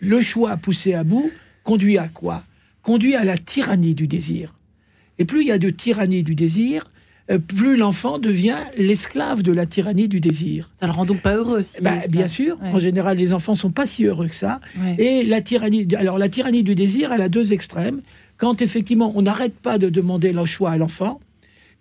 [0.00, 1.30] le choix poussé à bout
[1.68, 2.44] conduit à quoi?
[2.82, 4.54] Conduit à la tyrannie du désir.
[5.18, 6.90] Et plus il y a de tyrannie du désir,
[7.30, 10.70] euh, plus l'enfant devient l'esclave de la tyrannie du désir.
[10.80, 11.62] Ça le rend donc pas heureux.
[11.62, 12.70] Si Bah, ça- bien sûr, Ouais.
[12.72, 14.60] en général, les enfants sont pas si heureux que ça.
[14.80, 14.94] Ouais.
[14.98, 18.00] Et la tyrannie, alors la tyrannie du désir, elle a deux extrêmes.
[18.38, 21.20] Quand effectivement on n'arrête pas de demander le choix à l'enfant,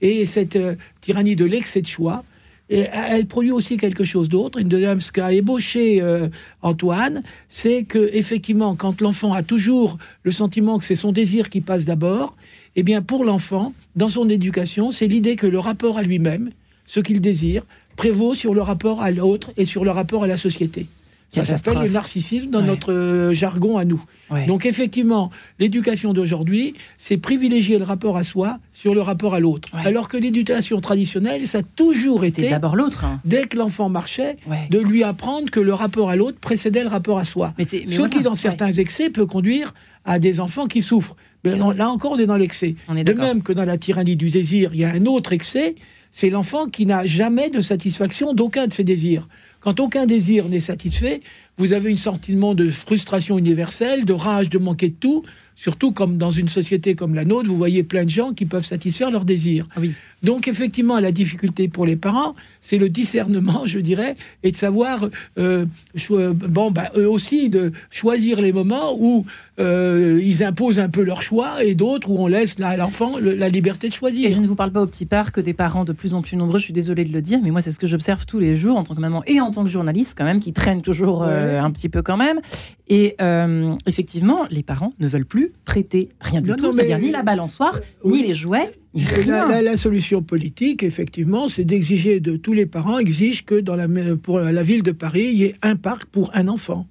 [0.02, 2.26] et cette euh, tyrannie de l'excès de choix,
[2.70, 4.60] et elle produit aussi quelque chose d'autre.
[4.60, 6.28] Une deuxième, ce qu'a ébauché euh,
[6.62, 11.62] Antoine, c'est que effectivement, quand l'enfant a toujours le sentiment que c'est son désir qui
[11.62, 12.36] passe d'abord,
[12.76, 16.52] eh bien pour l'enfant, dans son éducation, c'est l'idée que le rapport à lui-même,
[16.86, 17.64] ce qu'il désire,
[17.96, 20.88] prévaut sur le rapport à l'autre et sur le rapport à la société.
[21.30, 22.66] Ça s'appelle le narcissisme dans Ouais.
[22.68, 24.02] notre euh, jargon à nous.
[24.32, 24.46] Ouais.
[24.46, 29.70] Donc effectivement, l'éducation d'aujourd'hui, c'est privilégier le rapport à soi sur le rapport à l'autre.
[29.74, 29.82] Ouais.
[29.86, 33.04] Alors que l'éducation traditionnelle, ça a toujours été, d'abord l'autre.
[33.06, 33.20] hein.
[33.26, 34.38] dès que l'enfant marchait,
[34.70, 37.54] de lui apprendre que le rapport à l'autre précédait le rapport à soi.
[37.58, 39.74] Mais c'est- mais Ce qui, dans certains excès, peut conduire
[40.06, 41.16] à des enfants qui souffrent.
[41.44, 42.76] Mais là encore, on est dans l'excès.
[42.90, 45.76] De même que dans la tyrannie du désir, il y a un autre excès,
[46.12, 49.28] c'est l'enfant qui n'a jamais de satisfaction d'aucun de ses désirs.
[49.60, 51.22] Quand aucun désir n'est satisfait,
[51.58, 55.24] vous avez un sentiment de frustration universelle, de rage, de manquer de tout.
[55.56, 58.66] Surtout comme dans une société comme la nôtre, vous voyez plein de gens qui peuvent
[58.66, 59.68] satisfaire leurs désirs.
[59.76, 59.82] Ah.
[60.24, 65.08] Donc effectivement, la difficulté pour les parents, c'est le discernement, je dirais, et de savoir,
[65.38, 65.66] euh,
[66.10, 69.26] bon, bah, eux aussi, de choisir les moments où
[69.60, 73.34] euh, ils imposent un peu leur choix et d'autres où on laisse à l'enfant le-
[73.36, 74.32] la liberté de Et choisir.
[74.32, 76.60] je ne vous parle pas au petit parc des parents de plus en plus nombreux,
[76.60, 78.78] je suis désolée de le dire, mais moi c'est ce que j'observe tous les jours
[78.78, 81.60] en tant que maman et en tant que journaliste quand même, qui traîne toujours euh,
[81.60, 82.40] un petit peu quand même.
[82.88, 87.12] Et euh, effectivement, les parents ne veulent plus prêter rien du Non, tout, c'est-à-dire ni
[87.12, 88.22] la balançoire, oui.
[88.22, 89.48] ni les jouets, La, rien.
[89.48, 93.88] la- la solution politique, effectivement, c'est d'exiger de tous les parents, exigent que dans la,
[94.22, 96.88] pour la ville de Paris, il y ait un parc pour un enfant,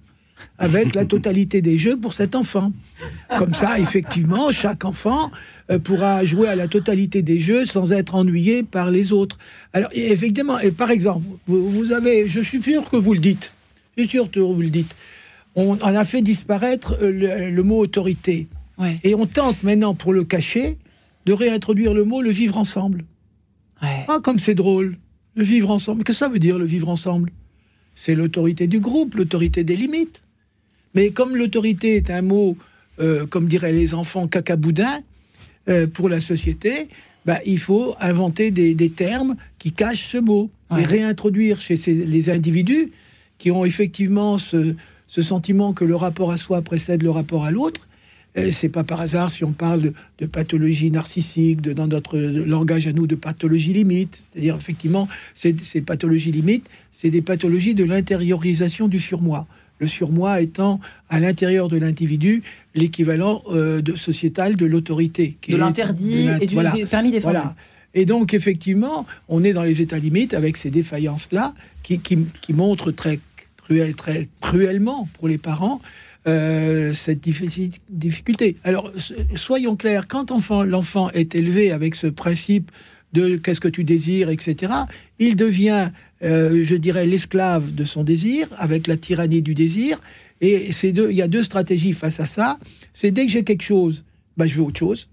[0.58, 2.72] avec la totalité des jeux pour cet enfant.
[3.38, 5.30] Comme ça, effectivement, chaque enfant
[5.70, 9.38] euh, pourra jouer à la totalité des jeux sans être ennuyé par les autres.
[9.72, 13.18] Alors, et effectivement, et par exemple, vous, vous avez, je suis sûr que vous le
[13.20, 13.52] dites,
[13.96, 14.94] je suis sûr que vous le dites,
[15.56, 18.46] on, on a fait disparaître le- le mot autorité.
[18.78, 20.76] Ouais, Et on tente maintenant, pour le cacher,
[21.26, 23.04] de réintroduire le mot le vivre ensemble.
[23.82, 24.04] ouais.
[24.08, 24.96] Ah, comme c'est drôle,
[25.34, 26.04] le vivre ensemble.
[26.04, 27.30] Qu'est-ce que ça veut dire, le vivre ensemble?
[27.94, 30.22] C'est l'autorité du groupe, l'autorité des limites.
[30.94, 32.56] Mais comme l'autorité est un mot,
[33.00, 35.00] euh, comme diraient les enfants, cacaboudin
[35.68, 36.88] euh, pour la société,
[37.26, 40.82] bah, il faut inventer des, des termes qui cachent ce mot Ouais.
[40.82, 42.90] et réintroduire chez ces- les individus
[43.38, 44.74] qui ont effectivement ce,
[45.06, 47.86] ce sentiment que le rapport à soi précède le rapport à l'autre.
[48.52, 52.86] C'est pas par hasard si on parle de, de pathologie narcissique, de, dans notre langage
[52.86, 54.24] à nous, de pathologie limite.
[54.32, 59.46] C'est-à-dire, effectivement, ces, ces pathologies limites, c'est des pathologies de l'intériorisation du surmoi.
[59.78, 62.42] Le surmoi étant à l'intérieur de l'individu
[62.74, 65.36] l'équivalent euh, de sociétal de l'autorité.
[65.48, 66.72] De l'interdit et du, voilà.
[66.72, 67.36] du permis défendu.
[67.36, 67.54] Voilà.
[67.94, 72.52] Et donc, effectivement, on est dans les états limites avec ces défaillances-là qui, qui, qui
[72.52, 73.20] montrent très,
[73.56, 75.80] cruel, très cruellement pour les parents
[76.26, 77.20] euh, cette
[77.88, 78.56] difficulté.
[78.64, 82.70] Alors, so- soyons clairs, quand enfant- l'enfant est élevé avec ce principe
[83.12, 84.72] de qu'est-ce que tu désires, etc.,
[85.18, 85.90] il devient,
[86.22, 90.00] euh, je dirais, l'esclave de son désir, avec la tyrannie du désir.
[90.40, 92.58] Et il y a deux stratégies face à ça.
[92.92, 94.04] C'est dès que j'ai quelque chose,
[94.36, 95.08] bah, je veux autre chose.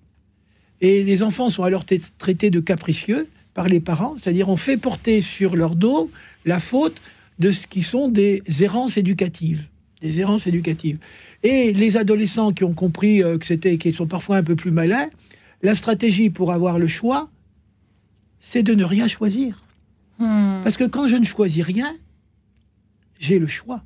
[0.81, 1.85] Et les enfants sont alors
[2.17, 6.09] traités de capricieux par les parents, c'est-à-dire on fait porter sur leur dos
[6.43, 7.01] la faute
[7.39, 9.63] de ce qui sont des errances éducatives,
[10.03, 10.97] des errances éducatives.
[11.43, 14.69] Et les adolescents qui ont compris euh, que c'était, qui sont parfois un peu plus
[14.69, 15.09] malins,
[15.63, 17.29] la stratégie pour avoir le choix,
[18.41, 19.63] c'est de ne rien choisir.
[20.19, 20.59] Hmm.
[20.63, 21.95] Parce que quand je ne choisis rien,
[23.17, 23.81] j'ai le choix.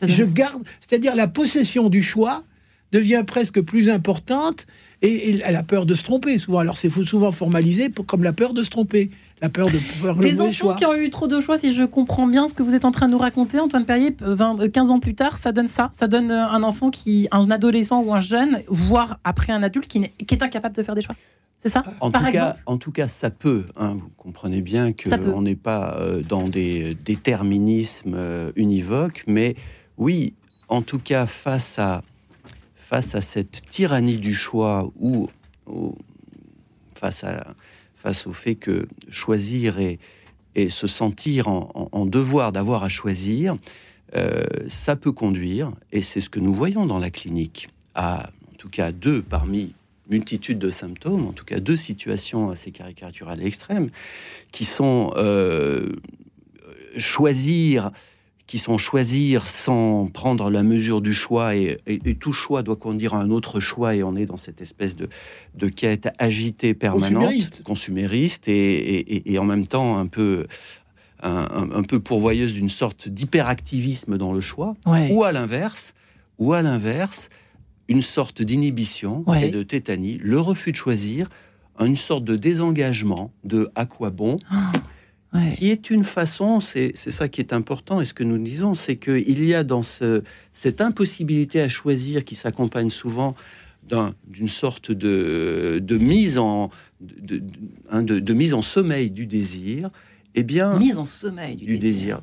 [0.00, 2.44] Ça donne- Je garde, c'est-à-dire la possession du choix
[2.92, 4.66] devient presque plus importante
[5.00, 6.58] et, et elle a peur de se tromper souvent.
[6.60, 10.14] Alors c'est souvent formalisé pour, comme la peur de se tromper, la peur de faire
[10.14, 10.74] le Des enfants choix.
[10.76, 12.92] qui ont eu trop de choix, si je comprends bien ce que vous êtes en
[12.92, 15.90] train de nous raconter, Antoine Perrier, 20, euh, 15 ans plus tard, ça donne ça.
[15.92, 19.88] Ça donne euh, un enfant qui, un adolescent ou un jeune, voire après un adulte
[19.88, 21.16] qui, est incapable de faire des choix.
[21.58, 23.64] C'est ça En Par tout, cas, en tout cas, ça peut.
[23.76, 23.94] hein.
[23.94, 29.54] vous comprenez bien qu'on n'est pas euh, dans des déterminismes euh, univoques, mais
[29.96, 30.34] oui,
[30.68, 32.02] en tout cas, face à,
[32.92, 35.26] face à cette tyrannie du choix ou,
[36.94, 37.24] face,
[37.96, 39.98] face au fait que choisir et,
[40.56, 43.56] et se sentir en, devoir d'avoir à choisir,
[44.14, 48.56] euh, ça peut conduire, et c'est ce que nous voyons dans la clinique, à en
[48.58, 49.72] tout cas deux parmi
[50.10, 53.88] multitude de symptômes, en tout cas deux situations assez caricaturales et extrêmes,
[54.52, 55.94] qui sont euh,
[56.98, 57.90] choisir
[58.46, 61.78] qui sont choisir sans prendre la mesure du choix et,
[62.20, 65.08] tout choix doit conduire à un autre choix et on est dans cette espèce de,
[65.54, 70.46] de quête agitée permanente, consumériste, et, en même temps un peu
[71.22, 75.94] un, peu pourvoyeuse d'une sorte d'hyperactivisme dans le choix, ou à l'inverse,
[76.38, 77.28] ou à l'inverse,
[77.88, 81.28] une sorte d'inhibition et de tétanie, le refus de choisir,
[81.80, 84.38] une sorte de désengagement de à quoi bon.
[85.34, 88.74] Ah, qui est une façon, c'est ça qui est important, et ce que nous disons,
[88.74, 93.34] c'est qu'il y a dans ce, cette impossibilité à choisir qui s'accompagne souvent
[94.26, 97.42] d'une sorte de, de, mise en, de,
[97.90, 99.90] hein, de, mise en sommeil du désir,
[100.34, 102.20] eh bien, mise en sommeil du, désir.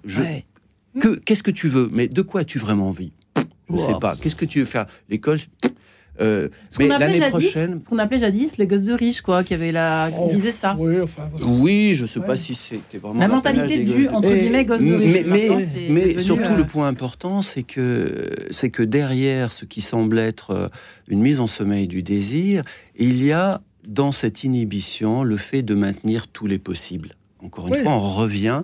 [0.99, 1.89] Que qu'est-ce que tu veux?
[1.91, 3.11] Mais de quoi as-tu vraiment envie?
[3.35, 4.15] Je ne sais pas.
[4.15, 4.87] Qu'est-ce que tu veux faire?
[5.09, 5.39] L'école?
[6.21, 9.53] Euh, ce qu'on appelait, jadis, ce qu'on appelait jadis les gosses de riches, quoi, qui
[9.53, 10.75] avait la, oh, disait ça.
[10.77, 14.81] Oui, enfin, oui je sais pas si c'était vraiment la, mentalité du entre guillemets gosse
[14.81, 15.25] de riches.
[15.25, 15.49] Mais,
[15.89, 20.67] mais, surtout le point important, c'est que c'est que derrière ce qui semble être euh,
[21.07, 22.63] une mise en sommeil du désir,
[22.97, 27.15] il y a dans cette inhibition le fait de maintenir tous les possibles.
[27.41, 28.63] Encore une fois, on revient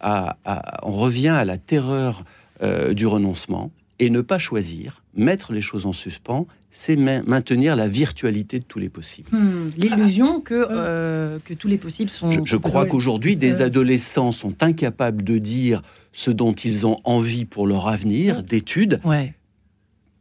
[0.00, 0.36] à,
[0.82, 2.24] on revient à la terreur
[2.62, 7.88] euh, du renoncement et ne pas choisir, mettre les choses en suspens, c'est maintenir la
[7.88, 9.28] virtualité de tous les possibles.
[9.32, 12.44] Hmm, l'illusion que, euh, que tous les possibles sont...
[12.44, 17.66] Je, crois qu'aujourd'hui, des adolescents sont incapables de dire ce dont ils ont envie pour
[17.66, 19.00] leur avenir d'études,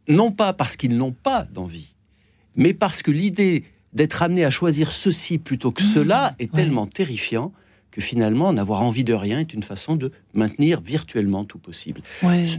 [0.07, 1.93] non pas parce qu'ils n'ont pas d'envie,
[2.55, 6.88] mais parce que l'idée d'être amené à choisir ceci plutôt que hmm, cela est tellement
[6.88, 7.53] terrifiant
[7.99, 12.01] que finalement, n'avoir envie de rien est une façon de maintenir virtuellement tout possible.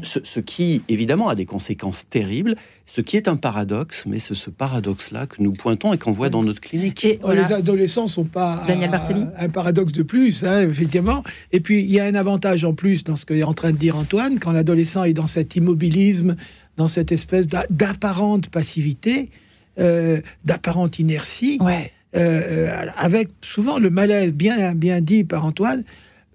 [0.02, 4.50] Ce, qui, évidemment, a des conséquences terribles, ce qui est un paradoxe, mais c'est ce
[4.50, 7.04] paradoxe-là que nous pointons et qu'on voit dans notre clinique.
[7.04, 8.90] Et Les adolescents ne sont pas Daniel
[9.38, 11.24] un paradoxe de plus, hein, effectivement.
[11.52, 13.78] Et puis, il y a un avantage en plus dans ce qu'est en train de
[13.78, 16.36] dire Antoine, quand l'adolescent est dans cet immobilisme,
[16.76, 19.30] dans cette espèce d'apparente passivité,
[19.78, 21.58] euh, d'apparente inertie.
[21.62, 25.84] Ouais avec souvent le malaise bien, bien dit par Antoine,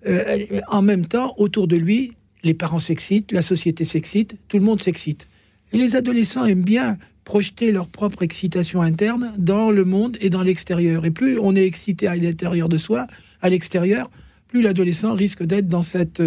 [0.07, 4.63] euh, en même temps, autour de lui, les parents s'excitent, la société s'excite, tout le
[4.63, 5.27] monde s'excite.
[5.73, 10.43] Et les adolescents aiment bien projeter leur propre excitation interne dans le monde et dans
[10.43, 11.05] l'extérieur.
[11.05, 13.07] Et plus on est excité à l'intérieur de soi,
[13.41, 14.11] à l'extérieur,
[14.47, 16.21] plus l'adolescent risque d'être dans cette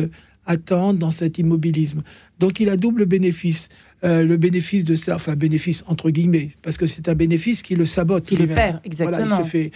[0.44, 2.02] attente, dans cet immobilisme.
[2.40, 3.68] Donc il a double bénéfice.
[4.04, 7.74] Euh, le bénéfice de ça, enfin bénéfice entre guillemets, parce que c'est un bénéfice qui
[7.74, 8.26] le sabote.
[8.26, 9.38] Qui le perd, exactement.
[9.40, 9.72] il se fait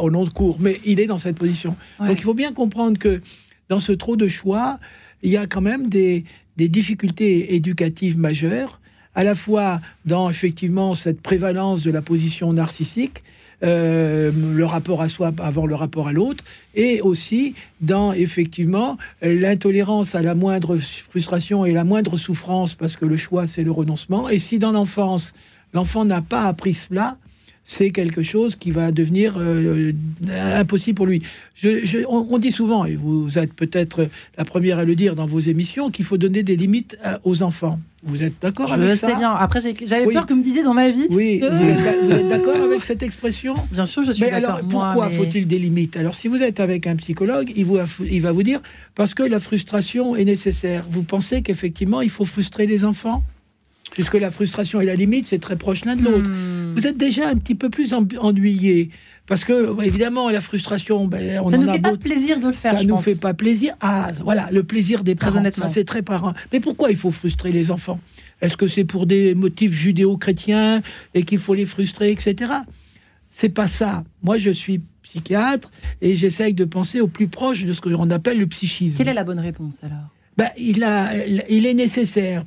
[0.00, 1.76] au long de cours, mais il est dans cette position.
[1.98, 3.20] Donc il faut bien comprendre que
[3.68, 4.78] dans ce trop de choix,
[5.22, 6.24] il y a quand même des,
[6.56, 8.80] des difficultés éducatives majeures,
[9.14, 13.22] à la fois dans effectivement cette prévalence de la position narcissique,
[13.62, 16.44] euh, le rapport à soi avant le rapport à l'autre,
[16.74, 23.04] et aussi dans effectivement l'intolérance à la moindre frustration et la moindre souffrance, parce que
[23.06, 24.28] le choix c'est le renoncement.
[24.28, 25.32] Et si dans l'enfance,
[25.74, 27.16] l'enfant n'a pas appris cela,
[27.64, 29.92] c'est quelque chose qui va devenir euh,
[30.28, 31.22] impossible pour lui.
[32.08, 35.90] on, dit souvent, et vous êtes peut-être la première à le dire dans vos émissions,
[35.90, 37.78] qu'il faut donner des limites aux enfants.
[38.02, 39.32] Vous êtes d'accord avec ça Je sais bien.
[39.32, 41.06] Après, j'avais peur que vous me disiez dans ma vie.
[41.10, 43.56] Oui, vous êtes, d'accord avec cette expression?
[43.70, 44.56] Bien sûr, je suis d'accord.
[44.56, 45.96] Alors, pourquoi faut-il des limites?
[45.96, 47.78] Alors, si vous êtes avec un psychologue, il, vous,
[48.10, 48.60] il va vous dire
[48.94, 50.84] parce que la frustration est nécessaire.
[50.90, 53.22] Vous pensez qu'effectivement, il faut frustrer les enfants?
[53.90, 56.28] Puisque la frustration et la limite, c'est très proche l'un de l'autre.
[56.28, 56.74] Hmm.
[56.76, 58.90] Vous êtes déjà un petit peu plus ennuyé.
[59.26, 62.52] Parce que, évidemment, la frustration, ben, on ça ne nous fait pas plaisir de le
[62.52, 62.76] faire.
[62.76, 63.74] Ça ne nous fait pas plaisir.
[63.80, 65.42] Ah, voilà, le plaisir des parents.
[65.68, 66.34] C'est très parent.
[66.52, 68.00] Mais pourquoi il faut frustrer les enfants?
[68.40, 70.82] Est-ce que c'est pour des motifs judéo-chrétiens
[71.14, 72.52] et qu'il faut les frustrer, etc.
[73.30, 74.04] C'est pas ça.
[74.22, 75.70] Moi, je suis psychiatre
[76.00, 78.98] et j'essaye de penser au plus proche de ce que l'on appelle le psychisme.
[78.98, 80.08] Quelle est la bonne réponse alors?
[80.36, 82.44] Ben, il, a, il est nécessaire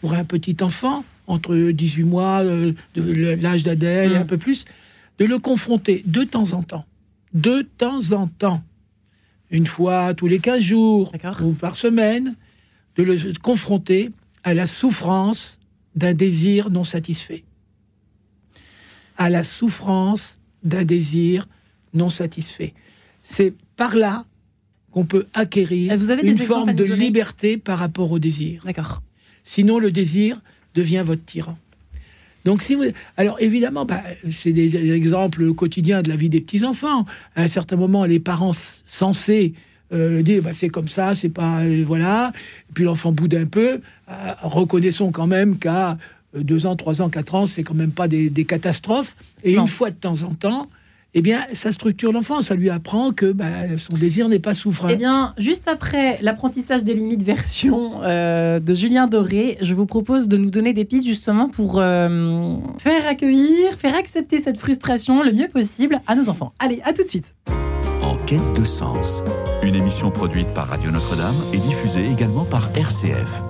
[0.00, 4.28] pour un petit enfant, entre 18 mois, euh, de l'âge d'Adèle et un mm.
[4.28, 4.64] peu plus,
[5.18, 6.84] de le confronter de temps en temps.
[7.32, 8.62] De temps en temps.
[9.50, 11.12] Une fois tous les 15 jours
[11.42, 12.34] ou par semaine,
[12.96, 14.10] de le confronter
[14.42, 15.58] à la souffrance
[15.94, 17.44] d'un désir non satisfait.
[19.16, 21.48] À la souffrance d'un désir
[21.94, 22.74] non satisfait.
[23.22, 24.24] C'est par là
[24.90, 25.92] qu'on peut acquérir
[26.22, 28.62] une forme de liberté par rapport au désir.
[28.64, 29.02] D'accord.
[29.48, 30.40] Sinon, le désir
[30.74, 31.56] devient votre tyran.
[32.44, 32.84] Donc, si vous...
[33.16, 37.06] Alors, évidemment, bah, c'est des exemples quotidiens de la vie des petits-enfants.
[37.36, 38.52] À un certain moment, les parents
[38.84, 39.54] censés
[39.92, 41.60] euh, dire bah, c'est comme ça, c'est pas.
[41.62, 42.32] euh, voilà.
[42.74, 43.80] puis l'enfant boude un peu.
[44.08, 45.92] Euh, reconnaissons quand même qu'à
[46.36, 49.16] euh, deux ans, trois ans, quatre ans, c'est quand même pas des, des catastrophes.
[49.44, 49.62] Et Non.
[49.62, 50.68] une fois de temps en temps,
[51.18, 52.42] eh bien, ça structure l'enfant.
[52.42, 53.46] Ça lui apprend que bah,
[53.78, 54.88] son désir n'est pas souffrant.
[54.90, 60.28] Eh bien, juste après l'apprentissage des limites version euh, de Julien Doré, je vous propose
[60.28, 65.32] de nous donner des pistes justement pour euh, faire accueillir, faire accepter cette frustration le
[65.32, 66.52] mieux possible à nos enfants.
[66.58, 67.34] Allez, à tout de suite.
[68.02, 69.24] En quête de sens.
[69.62, 73.42] Une émission produite par Radio Notre-Dame et diffusée également par RCF.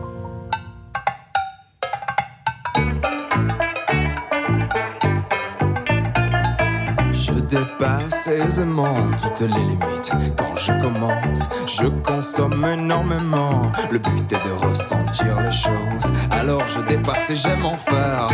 [7.79, 10.11] Je dépasse aisément toutes les limites.
[10.39, 13.63] Quand je commence, je consomme énormément.
[13.91, 16.11] Le but est de ressentir les choses.
[16.31, 18.29] Alors je dépasse et j'aime en faire.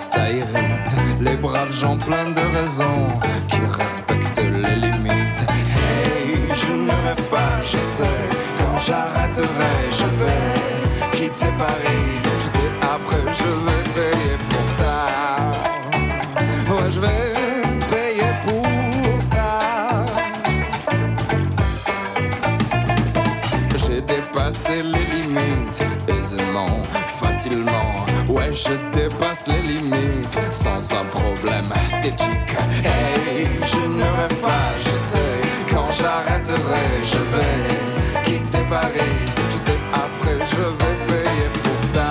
[0.00, 3.08] Ça irrite les braves gens pleins de raisons
[3.46, 5.46] qui respectent les limites.
[5.50, 8.04] Hey, je ne rêve pas, je sais.
[8.58, 9.46] Quand j'arrêterai,
[9.92, 12.20] je vais quitter Paris.
[12.24, 14.17] Je sais, après, je vais
[28.68, 31.70] je dépasse les limites sans un problème
[32.02, 32.54] d'éthique.
[32.84, 35.40] Hey, je ne rêve pas, je sais.
[35.70, 39.16] Quand j'arrêterai, je vais quitter Paris.
[39.52, 42.10] Je sais, après, je vais payer pour ça.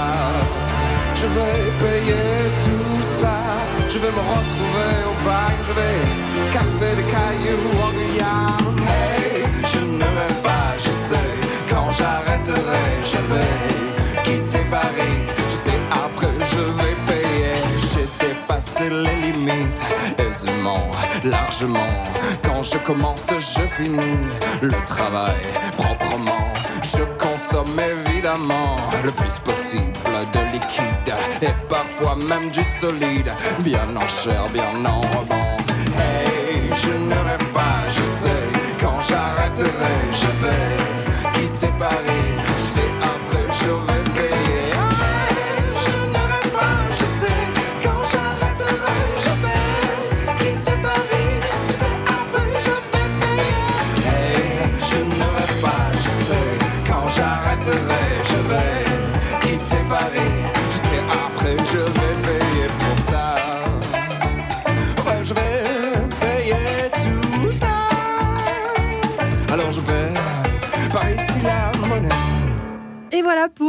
[1.16, 2.28] Je vais payer
[2.66, 3.38] tout ça.
[3.90, 5.62] Je vais me retrouver au bagne.
[5.68, 6.00] Je vais
[6.54, 8.80] casser des cailloux en Guyane.
[8.88, 9.44] Hey,
[9.74, 11.30] je ne rêve pas, je sais.
[11.70, 15.37] Quand j'arrêterai, je vais quitter Paris.
[18.80, 19.82] Les limites
[20.20, 20.92] aisément,
[21.24, 22.04] largement.
[22.44, 24.18] Quand je commence, je finis
[24.62, 25.42] le travail
[25.76, 26.54] proprement.
[26.84, 29.94] Je consomme évidemment le plus possible
[30.32, 35.58] de liquide et parfois même du solide, bien en chair, bien en rebond.
[35.98, 38.44] Hey, je ne rêve pas, je sais,
[38.80, 39.77] quand j'arrêterai,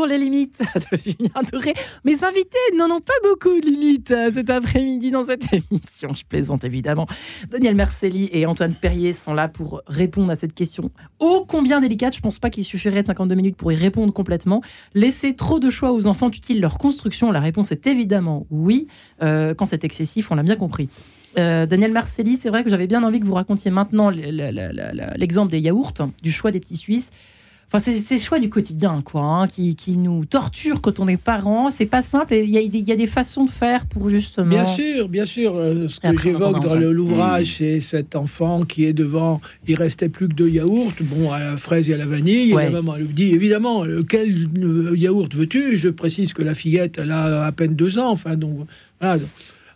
[0.07, 0.61] Les limites
[0.92, 1.74] de Julien Doré.
[2.05, 6.14] Mes invités n'en ont pas beaucoup de limites euh, cet après-midi dans cette émission.
[6.14, 7.07] Je plaisante évidemment.
[7.51, 12.14] Daniel Mercelli et Antoine Perrier sont là pour répondre à cette question ô combien délicate.
[12.16, 14.62] Je pense pas qu'il suffirait de 52 minutes pour y répondre complètement.
[14.94, 17.30] Laisser trop de choix aux enfants tue-t-il leur construction?
[17.32, 18.86] La réponse est évidemment oui.
[19.22, 20.88] Euh, quand c'est excessif, on l'a bien compris.
[21.38, 24.51] Euh, Daniel Marcelli, c'est vrai que j'avais bien envie que vous racontiez maintenant le- le-
[24.51, 25.92] le- le- l'exemple des yaourts,
[26.22, 27.11] du choix des petits Suisses.
[27.70, 31.18] Enfin, c'est ces choix du quotidien, quoi, hein, qui, qui nous torturent quand on est
[31.18, 31.70] parents.
[31.70, 32.32] C'est pas simple.
[32.34, 34.46] Il y, a- il y a des façons de faire pour justement.
[34.48, 35.54] Bien sûr, bien sûr.
[35.54, 39.42] euh, ce Et que j'évoque dans l'ouvrage, c'est cet enfant qui est devant.
[39.66, 42.54] Il restait plus que deux yaourts, bon, à la fraise et à la vanille.
[42.54, 42.62] Ouais.
[42.62, 44.48] Et la maman lui dit évidemment, quel
[44.96, 45.76] yaourt veux-tu?
[45.76, 48.10] Je précise que la fillette, elle a à peine deux ans.
[48.10, 48.66] Enfin, donc
[49.00, 49.18] voilà.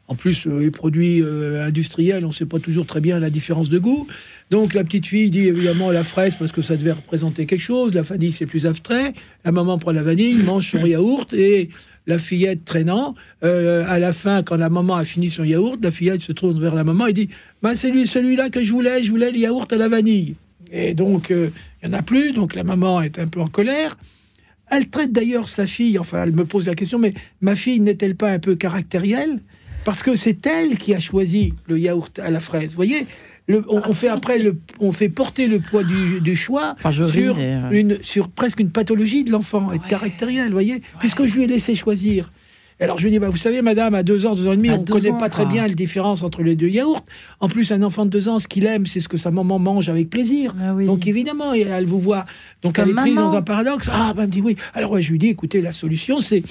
[0.08, 3.30] En plus, euh, les produits euh, industriels, on ne sait pas toujours très bien la
[3.30, 4.06] différence de goût.
[4.52, 7.94] Donc la petite fille dit évidemment la fraise parce que ça devait représenter quelque chose.
[7.94, 9.14] La vanille, c'est plus abstrait.
[9.46, 11.70] La maman prend la vanille, mange son yaourt et
[12.06, 13.14] la fillette traînant.
[13.44, 16.60] euh, à la fin, quand la maman a fini son yaourt, la fillette se tourne
[16.60, 17.30] vers la maman et dit
[17.62, 20.34] bah, C'est lui, celui-là que je voulais, je voulais le yaourt à la vanille.
[20.70, 21.48] Et donc, euh,
[21.82, 22.32] il n'y en a plus.
[22.32, 23.96] Donc la maman est un peu en colère.
[24.70, 28.16] Elle traite d'ailleurs sa fille, enfin, elle me pose la question, mais ma fille n'est-elle
[28.16, 29.40] pas un peu caractérielle?
[29.86, 32.70] Parce que c'est elle qui a choisi le yaourt à la fraise.
[32.70, 33.06] Vous voyez
[33.48, 36.90] Le- on, on fait après, le, on fait porter le poids du, du choix Enfin,
[36.92, 39.88] je ris, sur, euh, une, sur presque une pathologie de l'enfant, être Ouais.
[39.88, 42.30] caractériel, vous voyez Puisque je lui ai laissé choisir.
[42.80, 44.68] Alors je lui dis, bah, vous savez, madame, à deux ans, deux ans et demi,
[44.70, 47.04] À on ne connaît ans, pas très bien la différence entre les deux yaourts.
[47.38, 49.60] En plus, un enfant de deux ans, ce qu'il aime, c'est ce que sa maman
[49.60, 50.54] mange avec plaisir.
[50.60, 50.86] Ah oui.
[50.86, 52.24] Donc évidemment, et elle vous voit.
[52.62, 53.88] Donc Comme elle est prise dans un paradoxe.
[53.92, 54.56] Ah, bah, elle me dit oui.
[54.74, 56.42] Alors ouais, je lui dis, écoutez, la solution, c'est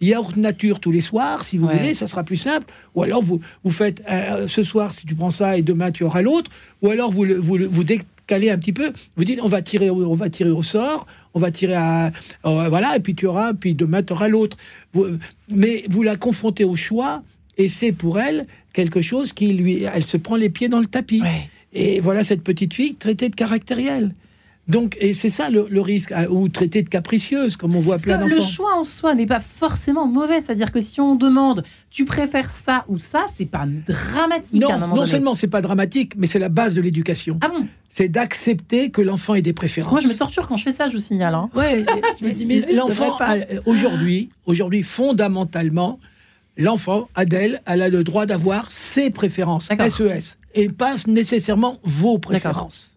[0.00, 1.76] yaourt nature tous les soirs, si vous Ouais.
[1.76, 2.66] voulez, ça sera plus simple.
[2.94, 6.04] Ou alors vous, vous faites euh, ce soir, si tu prends ça, et demain tu
[6.04, 6.50] auras l'autre.
[6.82, 7.84] Ou alors vous, le- vous, le- vous
[8.26, 8.92] caler un petit peu.
[9.16, 12.12] Vous dites, on va tirer, au- on va tirer au sort, on va tirer à,
[12.46, 14.56] euh, voilà, et puis tu auras, puis demain tu auras l'autre.
[15.48, 17.22] Mais vous la confrontez au choix,
[17.58, 20.86] et c'est pour elle quelque chose qui lui, elle se prend les pieds dans le
[20.86, 21.20] tapis.
[21.22, 21.48] Ouais.
[21.72, 24.14] Et voilà cette petite fille traitée de caractérielle.
[24.70, 28.04] Donc, et c'est ça le, le risque, ou traitée de capricieuse, comme on voit Parce
[28.04, 28.48] plein que le d'enfants.
[28.48, 30.40] choix en soi n'est pas forcément mauvais.
[30.40, 34.78] C'est-à-dire que si on demande, tu préfères ça ou ça, c'est pas dramatique à un
[34.78, 35.06] Non, non donné.
[35.10, 37.38] seulement c'est pas dramatique, mais c'est la base de l'éducation.
[37.42, 37.66] Ah bon?
[37.90, 39.90] C'est d'accepter que l'enfant ait des préférences.
[39.90, 41.34] moi, je me torture quand je fais ça, je vous signale.
[41.34, 41.50] hein.
[41.56, 41.84] Ouais,
[42.20, 43.18] Je me dis, mais l'enfant,
[43.66, 45.98] aujourd'hui, aujourd'hui, fondamentalement,
[46.56, 49.68] l'enfant, Adèle, elle a le droit d'avoir ses préférences.
[49.68, 52.96] SES, et pas nécessairement vos préférences.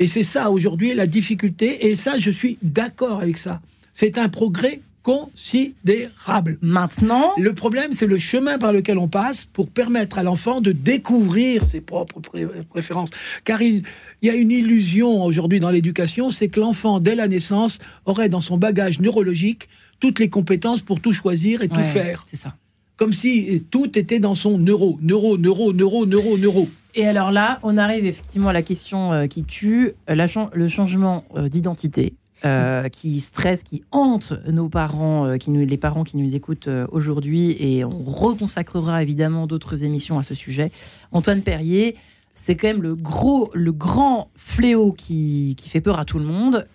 [0.00, 3.60] Et c'est ça aujourd'hui la difficulté, et ça, je suis d'accord avec ça.
[3.92, 6.58] C'est un progrès considérable.
[6.62, 10.72] Maintenant, Le problème, c'est le chemin par lequel on passe pour permettre à l'enfant de
[10.72, 13.10] découvrir ses propres pré- préférences.
[13.44, 13.82] Car il,
[14.22, 18.28] il y a une illusion aujourd'hui dans l'éducation, c'est que l'enfant, dès la naissance, aurait
[18.28, 19.68] dans son bagage neurologique
[20.00, 22.24] toutes les compétences pour tout choisir et tout ouais, faire.
[22.26, 22.54] c'est ça.
[22.96, 26.68] Comme si tout était dans son neuro, neuro, neuro, neuro, neuro, neuro.
[26.94, 30.68] Et alors là, on arrive effectivement à la question euh, qui tue, euh, la le
[30.68, 32.14] changement euh, d'identité,
[32.44, 36.68] euh, qui stresse, qui hante nos parents, euh, qui nous, les parents qui nous écoutent
[36.68, 40.72] euh, aujourd'hui, et on reconsacrera évidemment d'autres émissions à ce sujet.
[41.12, 41.96] Antoine Perrier,
[42.34, 46.24] c'est quand même le gros, le grand fléau qui, qui fait peur à tout le
[46.24, 46.66] monde,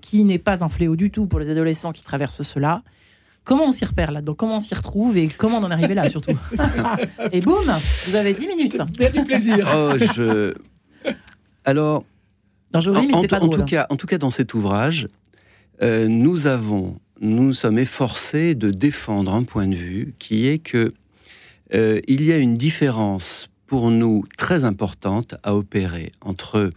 [0.00, 2.82] qui n'est pas un fléau du tout pour les adolescents qui traversent cela.
[3.48, 5.94] Comment on s'y repère là-dedans Comment on s'y retrouve et comment on en est arrivé
[5.94, 6.36] là surtout
[7.32, 7.64] Et boum,
[8.06, 8.78] vous avez 10 minutes.
[9.00, 9.66] A du plaisir.
[9.74, 10.52] Oh, je...
[11.64, 12.04] Alors,
[12.74, 13.60] Non, je en, tout- pas en drôle.
[13.60, 15.08] tout cas, en tout cas, dans cet ouvrage,
[15.80, 20.92] euh, nous avons, nous sommes efforcés de défendre un point de vue qui est que
[21.72, 26.70] euh, il y a une différence pour nous très importante à opérer entre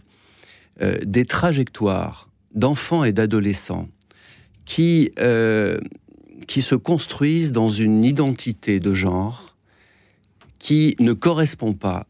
[0.80, 3.88] euh, des trajectoires d'enfants et d'adolescents
[4.64, 5.76] qui euh,
[6.46, 9.56] qui se construisent dans une identité de genre
[10.58, 12.06] qui ne correspond pas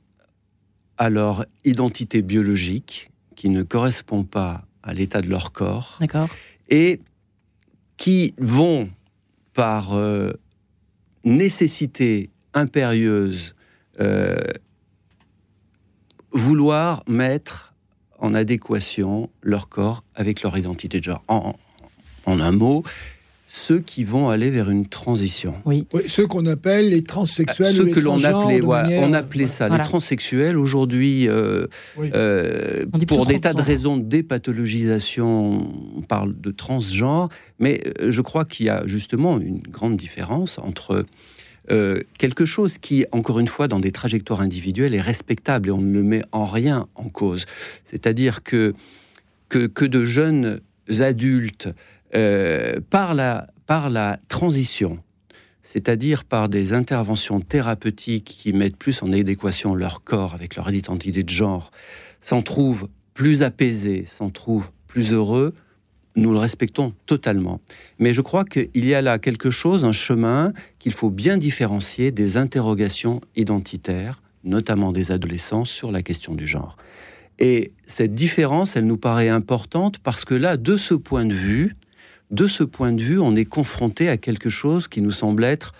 [0.98, 5.98] à leur identité biologique, qui ne correspond pas à l'état de leur corps,
[6.68, 7.00] et
[7.96, 8.90] qui vont,
[9.54, 10.32] par euh,
[11.24, 13.54] nécessité impérieuse,
[14.00, 14.36] euh,
[16.32, 17.74] vouloir mettre
[18.18, 21.24] en adéquation leur corps avec leur identité de genre.
[21.28, 21.54] En,
[22.26, 22.84] en un mot,
[23.54, 25.52] ceux qui vont aller vers une transition.
[25.66, 28.82] Oui, ceux qu'on appelle les transsexuels Ceux ou les que l'on transgenres appelait, de voilà,
[28.88, 29.82] manière- on appelait ça Voilà.
[29.82, 30.56] les transsexuels.
[30.56, 31.66] Aujourd'hui, euh,
[31.98, 32.10] Oui.
[32.14, 33.66] euh, pour des tas de transgenre.
[33.66, 37.28] raisons de dépathologisation, on parle de transgenre,
[37.58, 41.04] mais euh, je crois qu'il y a justement une grande différence entre
[41.70, 45.82] euh, quelque chose qui, encore une fois, dans des trajectoires individuelles, est respectable et on
[45.82, 47.44] ne le met en rien en cause.
[47.84, 48.72] C'est-à-dire que,
[49.50, 50.60] que, que de jeunes
[51.00, 51.68] adultes,
[52.14, 54.98] euh, par, la, par la transition,
[55.62, 61.22] c'est-à-dire par des interventions thérapeutiques qui mettent plus en adéquation leur corps avec leur identité
[61.22, 61.70] de genre,
[62.20, 65.54] s'en trouvent plus apaisés, s'en trouvent plus heureux,
[66.16, 67.60] nous le respectons totalement.
[67.98, 72.10] Mais je crois qu'il y a là quelque chose, un chemin qu'il faut bien différencier
[72.10, 76.76] des interrogations identitaires, notamment des adolescents, sur la question du genre.
[77.38, 81.76] Et cette différence, elle nous paraît importante parce que là, de ce point de vue,
[82.32, 85.72] de ce point de vue, on est confronté à quelque chose qui nous semble être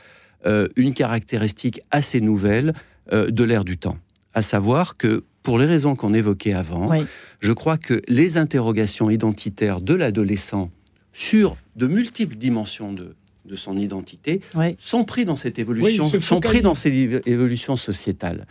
[0.47, 2.75] euh, une caractéristique assez nouvelle
[3.13, 3.99] euh, de l'ère du temps.
[4.35, 7.05] À savoir que, pour les raisons qu'on évoquait avant, Oui.
[7.41, 10.71] je crois que les interrogations identitaires de l'adolescent
[11.13, 14.77] sur de multiples dimensions de, de son identité Oui.
[14.79, 18.47] sont pris dans cette évolution, Oui, sont pris dans cette évo- évolution sociétale.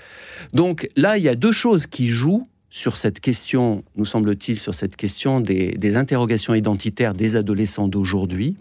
[0.53, 4.73] Donc là, il y a deux choses qui jouent sur cette question, nous semble-t-il, sur
[4.73, 8.55] cette question des, des interrogations identitaires des adolescents d'aujourd'hui.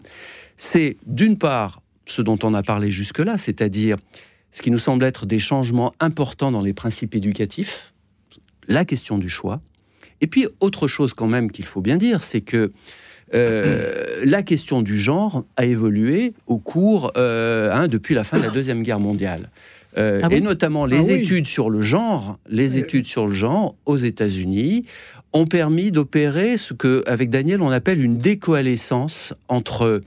[0.57, 3.97] C'est d'une part ce dont on a parlé jusque-là, c'est-à-dire
[4.51, 7.93] ce qui nous semble être des changements importants dans les principes éducatifs,
[8.67, 9.61] la question du choix.
[10.19, 12.73] Et puis, autre chose quand même qu'il faut bien dire, c'est que
[13.33, 18.43] euh, la question du genre a évolué au cours, euh, hein, depuis la fin de
[18.43, 19.49] la Deuxième Guerre mondiale.
[19.97, 20.35] Euh, Ah bon?
[20.35, 21.13] et notamment les Ah oui.
[21.21, 22.79] études sur le genre, les Euh.
[22.79, 24.85] études sur le genre aux États-Unis
[25.33, 30.01] ont permis d'opérer ce que, avec Daniel, on appelle une décoalescence entre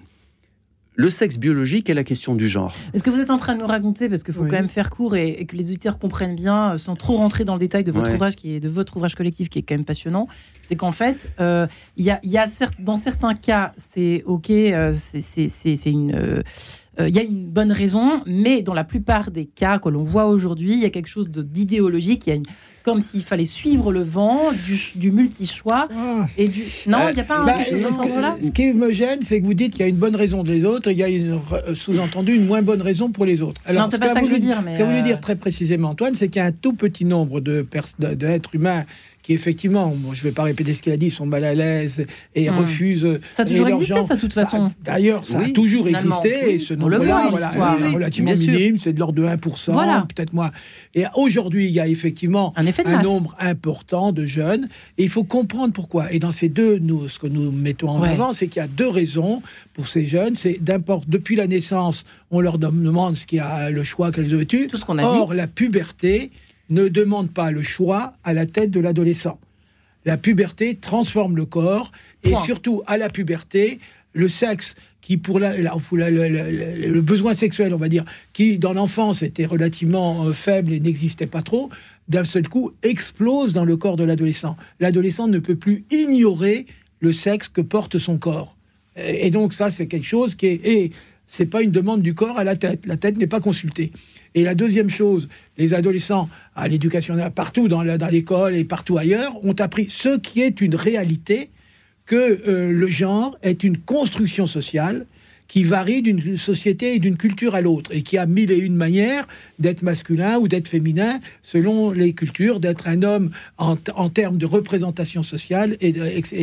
[0.97, 2.73] le sexe biologique et la question du genre.
[2.93, 4.49] Est-ce que vous êtes en train de nous raconter, parce qu'il faut Oui.
[4.49, 7.45] quand même faire court et, et que les auditeurs comprennent bien, euh, sans trop rentrer
[7.45, 8.15] dans le détail de votre Ouais.
[8.15, 10.29] ouvrage, qui est de votre ouvrage collectif, qui est quand même passionnant,
[10.61, 11.67] c'est qu'en fait, euh,
[11.97, 16.43] il y a, il y a certes- dans certains cas, c'est ok, euh, c'est une,
[16.99, 19.89] euh, euh, il y a une bonne raison, mais dans la plupart des cas que
[19.89, 22.45] l'on voit aujourd'hui, il y a quelque chose d'idéologique, il y a une
[22.85, 26.27] comme s'il fallait suivre le vent du, du multi-choix Ah.
[26.37, 26.65] et du.
[26.87, 28.73] Non, Euh, il n'y a pas un, Bah, quelque chose de ce que- ce qui
[28.75, 30.93] me gêne, c'est que vous dites qu'il y a une bonne raison des autres et
[30.93, 33.63] il y a une re- sous-entendu une moins bonne raison pour les autres.
[33.73, 35.35] Non, c'est ce pas ça que je veux dire, mais, Ce voulu euh, dire très
[35.37, 37.67] précisément Antoine, c'est qu'il y a un tout petit nombre de-
[37.99, 38.85] d'êtres humains
[39.25, 41.55] qui effectivement, bon, je ne vais pas répéter ce qu'il a dit, sont mal à
[41.55, 42.59] l'aise et Hmm.
[42.59, 43.19] refusent.
[43.33, 44.71] Ça a toujours existé, genre- ça, de toute façon.
[44.85, 47.47] D'ailleurs, ça a Oui, toujours existé Oui, et ce on le voit nombre-là dans voilà,
[47.49, 47.81] l'histoire.
[47.83, 50.07] est Oui, relativement minime, c'est de l'ordre de 1%, Voilà.
[50.15, 50.51] peut-être moins.
[50.95, 54.69] Et aujourd'hui, il y a effectivement Un effet nombre important de jeunes.
[54.99, 56.13] Et il faut comprendre pourquoi.
[56.13, 58.11] Et dans ces deux, nous, ce que nous mettons en Ouais.
[58.11, 59.41] avant, c'est qu'il y a deux raisons
[59.73, 60.35] pour ces jeunes.
[60.35, 64.41] C'est d'importe depuis la naissance, on leur demande ce qui a le choix qu'elles ont
[64.41, 64.67] eu.
[64.69, 65.37] Tout ce qu'on a Or, dit.
[65.39, 66.31] la puberté
[66.71, 69.39] ne demande pas le choix à la tête de l'adolescent.
[70.05, 71.91] La puberté transforme le corps
[72.25, 72.45] et Point.
[72.45, 73.79] surtout à la puberté,
[74.13, 79.23] le sexe qui pour la, la- le besoin sexuel, on va dire, qui dans l'enfance
[79.23, 81.69] était relativement euh, faible et n'existait pas trop,
[82.09, 84.57] d'un seul coup explose dans le corps de l'adolescent.
[84.81, 86.67] L'adolescent ne peut plus ignorer
[87.01, 88.57] le sexe que porte son corps.
[88.97, 90.93] Et et donc ça, c'est quelque chose qui est et
[91.27, 92.85] c'est pas une demande du corps à la tête.
[92.87, 93.93] La tête n'est pas consultée.
[94.35, 95.29] Et la deuxième chose,
[95.59, 100.61] les adolescents à l'éducation partout dans l'école et partout ailleurs ont appris ce qui est
[100.61, 101.51] une réalité
[102.07, 105.07] que euh, le genre est une construction sociale
[105.47, 108.75] qui varie d'une société et d'une culture à l'autre et qui a mille et une
[108.75, 109.29] manières
[109.59, 113.77] d'être masculin ou d'être féminin selon les cultures, d'être un homme en,
[114.09, 115.93] termes de représentation sociale et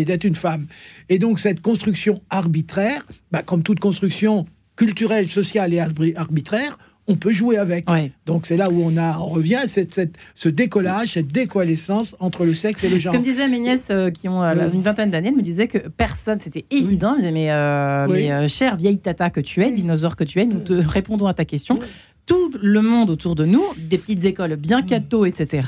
[0.06, 0.68] d'être une femme.
[1.10, 5.80] Et donc cette construction arbitraire, bah, comme toute construction culturelle, sociale et
[6.16, 6.78] arbitraire,
[7.08, 7.90] on peut jouer avec.
[7.90, 8.12] Ouais.
[8.26, 12.46] Donc c'est là où on, a, on revient, cette, cette- ce décollage, cette décoalescence entre
[12.46, 13.14] le sexe et le genre.
[13.14, 14.76] que me disaient mes nièces euh, qui ont euh, Oui.
[14.76, 17.16] une vingtaine d'années, elles me disaient que personne, c'était évident.
[17.20, 18.14] Mais, euh, Oui.
[18.24, 21.28] mais, euh, chère vieille tata que tu es, dinosaure que tu es, nous te répondons
[21.28, 21.80] à ta question.
[22.28, 25.68] Tout le monde autour de nous, des petites écoles bien catho, etc.,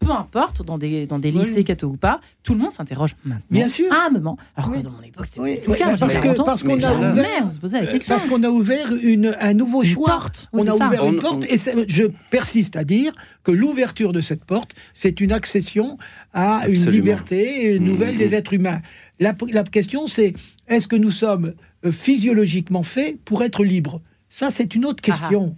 [0.00, 1.38] peu importe, dans des, dans des Oui.
[1.38, 3.44] lycées catho ou pas, tout le monde s'interroge maintenant.
[3.50, 3.86] Bien sûr.
[3.92, 4.36] À un moment.
[4.56, 4.78] Alors Oui.
[4.78, 5.94] que dans mon époque, c'était Oui, cas.
[5.98, 6.46] parce que- contente.
[6.46, 8.14] parce qu'on a ouvert- on se posait la question.
[8.14, 10.22] Parce qu'on a ouvert une, un nouveau Une choix.
[10.52, 10.74] on a ça.
[10.86, 13.12] ouvert une On- porte on- et je persiste à dire
[13.44, 15.98] que l'ouverture de cette porte, c'est une accession
[16.32, 18.18] à une liberté nouvelle Mhm.
[18.18, 18.80] des êtres humains.
[19.20, 20.32] La, la question, c'est
[20.68, 21.52] est-ce que nous sommes
[21.84, 24.00] euh, physiologiquement faits pour être libres?
[24.28, 25.56] Ça, c'est une autre Ah question.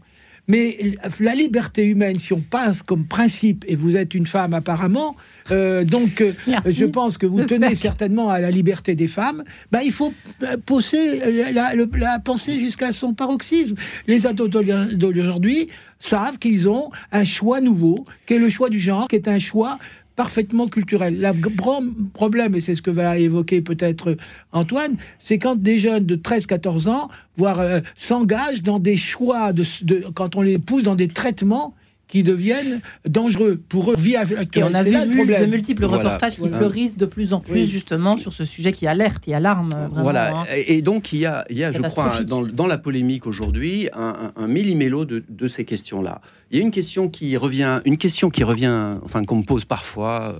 [0.52, 5.16] Mais la liberté humaine, si on passe comme principe, et vous êtes une femme apparemment,
[5.50, 6.34] euh, donc euh,
[6.66, 10.58] je pense que vous tenez certainement à la liberté des femmes, bah, il faut euh,
[10.66, 11.22] pousser
[11.54, 13.76] la, pensée jusqu'à son paroxysme.
[14.06, 19.08] Les ados d'aujourd'hui savent qu'ils ont un choix nouveau, qui est le choix du genre,
[19.08, 19.78] qui est un choix
[20.16, 21.18] parfaitement culturel.
[21.20, 24.16] Le problème, et c'est ce que va évoquer peut-être
[24.52, 30.04] Antoine, c'est quand des jeunes de 13-14 ans, voire euh, s'engagent dans des choix, de-
[30.14, 31.74] quand on les pousse dans des traitements
[32.12, 34.16] qui deviennent dangereux pour eux, vie
[34.54, 36.04] Et on a vu de multiples Voilà.
[36.04, 36.58] reportages qui Voilà.
[36.58, 37.66] fleurissent de plus en plus Oui.
[37.66, 40.02] justement sur ce sujet qui alerte et alarme euh, vraiment.
[40.02, 40.44] Voilà, hein.
[40.54, 43.88] et donc il y a, il y a je crois, dans, dans la polémique aujourd'hui,
[43.94, 46.20] un, un, un millimélo de, de ces questions-là.
[46.50, 49.64] Il y a une question qui revient, une question qui revient, enfin qu'on me pose
[49.64, 50.38] parfois,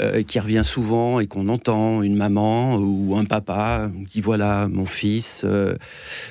[0.00, 4.86] euh, qui revient souvent et qu'on entend, une maman ou un papa qui voilà, mon
[4.86, 5.74] fils, euh,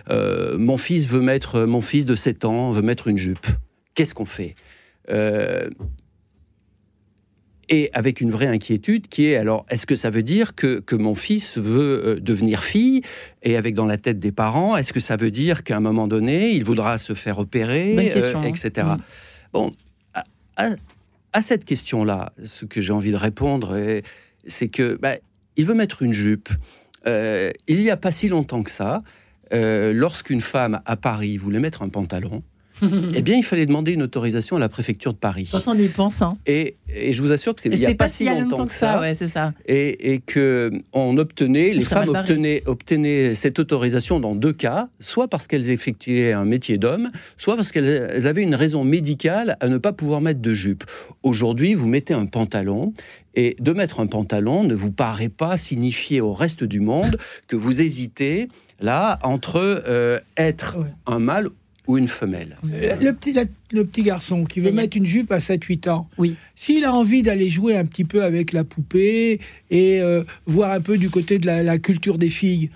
[0.10, 3.48] euh, mon fils veut mettre, mon fils de 7 ans veut mettre une jupe.
[3.96, 4.56] Qu'est-ce qu'on fait?
[5.10, 5.70] Euh,
[7.70, 10.96] et avec une vraie inquiétude qui est alors, est-ce que ça veut dire que, que
[10.96, 13.02] mon fils veut euh, devenir fille
[13.44, 16.08] Et avec dans la tête des parents, est-ce que ça veut dire qu'à un moment
[16.08, 18.44] donné, il voudra se faire opérer, question, hein.
[18.44, 18.88] etc.
[18.88, 18.98] Mm.
[19.54, 19.72] Bon,
[20.14, 20.24] à,
[20.56, 20.76] à-
[21.34, 24.02] à cette question-là, ce que j'ai envie de répondre, euh,
[24.48, 25.16] c'est que bah,
[25.58, 26.50] il veut mettre une jupe.
[27.06, 29.04] Euh, il n'y a pas si longtemps que ça,
[29.54, 32.44] euh, lorsqu'une femme à Paris voulait mettre un pantalon,
[33.16, 35.50] eh bien, il fallait demander une autorisation à la préfecture de Paris.
[35.52, 36.38] Quand on y pense, hein.
[36.46, 38.72] Et, et je vous assure que c'est il n'y a pas, pas si longtemps, que
[38.72, 39.54] ça, ouais, c'est ça.
[39.66, 45.28] et, et que on obtenait, les femmes obtenaient, obtenaient cette autorisation dans deux cas, soit
[45.28, 49.68] parce qu'elles effectuaient un métier d'homme, soit parce qu'elles elles avaient une raison médicale à
[49.68, 50.84] ne pas pouvoir mettre de jupe.
[51.24, 52.94] Aujourd'hui, vous mettez un pantalon.
[53.40, 57.56] Et de mettre un pantalon ne vous paraît pas signifier au reste du monde que
[57.56, 58.48] vous hésitez
[58.80, 59.58] là entre
[59.88, 60.88] euh, être Ouais.
[61.06, 61.50] un mâle
[61.88, 62.58] ou une femelle.
[62.74, 66.10] Euh, Le petit, la- le petit garçon qui veut mettre une jupe à 7-8 ans,
[66.18, 66.36] Oui.
[66.56, 69.40] s'il a envie d'aller jouer un petit peu avec la poupée
[69.72, 72.70] et euh, voir un peu du côté de la, la culture des filles,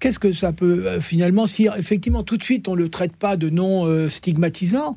[0.00, 3.16] qu'est-ce que ça peut euh, finalement, si effectivement tout de suite on ne le traite
[3.16, 4.96] pas de nom euh, stigmatisant,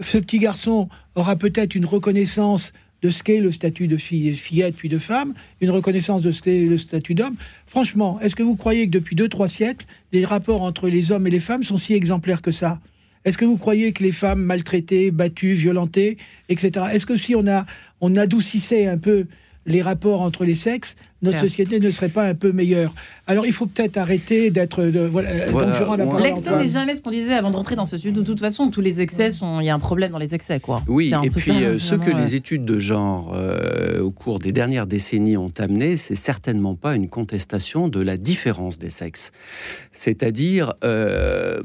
[0.00, 2.72] ce petit garçon aura peut-être une reconnaissance
[3.02, 6.42] de ce qu'est le statut de fille, fillette puis de femme, une reconnaissance de ce
[6.42, 7.36] qu'est le statut d'homme.
[7.66, 11.30] Franchement, est-ce que vous croyez que depuis 2-3 siècles, les rapports entre les hommes et
[11.30, 12.80] les femmes sont si exemplaires que ça?
[13.24, 16.16] Est-ce que vous croyez que les femmes maltraitées, battues, violentées,
[16.48, 16.86] etc.
[16.92, 17.66] Est-ce que si on a
[18.00, 19.26] on adoucissait un peu
[19.66, 22.94] les rapports entre les sexes, notre société ne serait pas un peu meilleure.
[23.26, 24.82] Alors il faut peut-être arrêter d'être.
[24.84, 28.12] Voilà, Voilà, à L'excès n'est jamais ce qu'on disait avant de rentrer dans ce sujet.
[28.12, 29.60] De toute façon, tous les excès sont.
[29.60, 30.82] Il y a un problème dans les excès, quoi.
[30.88, 34.52] Oui, et puis ça, euh, ce que les études de genre euh, au cours des
[34.52, 39.30] dernières décennies ont amené, c'est certainement pas une contestation de la différence des sexes.
[39.92, 41.60] C'est-à-dire euh,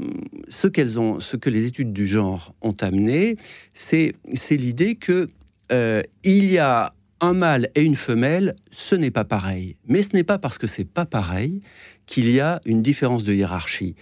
[0.49, 3.37] ce qu'elles ont, ce que les études du genre ont amené,
[3.73, 5.29] c'est c'est l'idée que
[5.71, 6.93] euh, il y a
[7.25, 9.75] un mâle et une femelle, ce n'est pas pareil.
[9.87, 11.61] Mais ce n'est pas parce que c'est pas pareil
[12.05, 13.95] qu'il y a une différence de hiérarchie.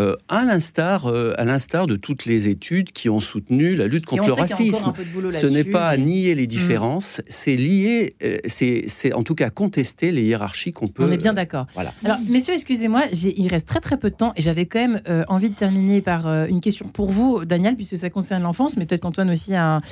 [0.00, 4.06] Euh, à l'instar, euh, à l'instar de toutes les études qui ont soutenu la lutte
[4.06, 4.92] contre on le racisme.
[5.30, 9.50] Ce n'est pas à nier les différences, c'est lié, euh, c'est c'est en tout cas
[9.50, 11.04] contester les hiérarchies qu'on peut.
[11.06, 11.66] On est bien d'accord.
[11.74, 11.92] Voilà.
[12.02, 15.24] Alors, messieurs, excusez-moi, il reste très très peu de temps et j'avais quand même euh,
[15.28, 19.02] envie de terminer par une question pour vous, Daniel, puisque ça concerne l'enfance, mais peut-être
[19.02, 19.76] qu'Antoine aussi a.
[19.76, 19.82] un-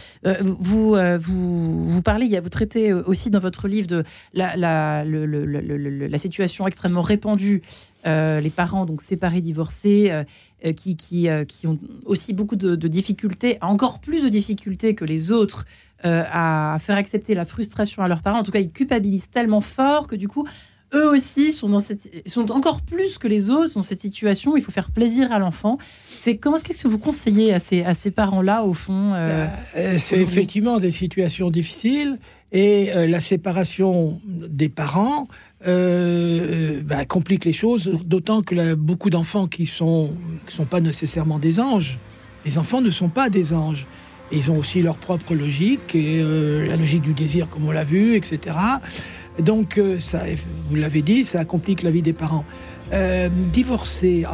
[0.41, 5.45] vous, vous, vous parlez, vous traitez aussi dans votre livre de la, la, le- le-
[5.45, 7.63] le- le- le- la situation extrêmement répandue,
[8.09, 10.25] euh, les parents donc séparés, divorcés, euh,
[10.65, 14.95] euh, qui, qui, euh, qui ont aussi beaucoup de, de difficultés, encore plus de difficultés
[14.95, 15.65] que les autres.
[16.05, 18.39] à faire accepter la frustration à leurs parents.
[18.39, 20.47] En tout cas, ils culpabilisent tellement fort que du coup,
[20.95, 24.57] eux aussi sont, dans cette, sont encore plus que les autres dans cette situation où
[24.57, 25.77] il faut faire plaisir à l'enfant.
[26.21, 29.13] C'est comment est-ce que vous conseillez à ces, à ces parents-là, au fond
[29.99, 32.17] c'est effectivement des situations difficiles
[32.53, 35.27] et la séparation des parents
[35.67, 36.68] euh,
[37.05, 40.15] complique les choses, d'autant que beaucoup d'enfants qui sont
[40.47, 41.99] qui sont pas nécessairement des anges.
[42.45, 43.87] Les enfants ne sont pas des anges.
[44.31, 47.85] Ils ont aussi leur propre logique et euh, la logique du désir, comme on l'a
[47.85, 48.57] vu, etc.
[49.39, 50.23] Donc, euh, ça,
[50.69, 52.45] vous l'avez dit, ça complique la vie des parents.
[52.93, 54.27] Euh, divorcer,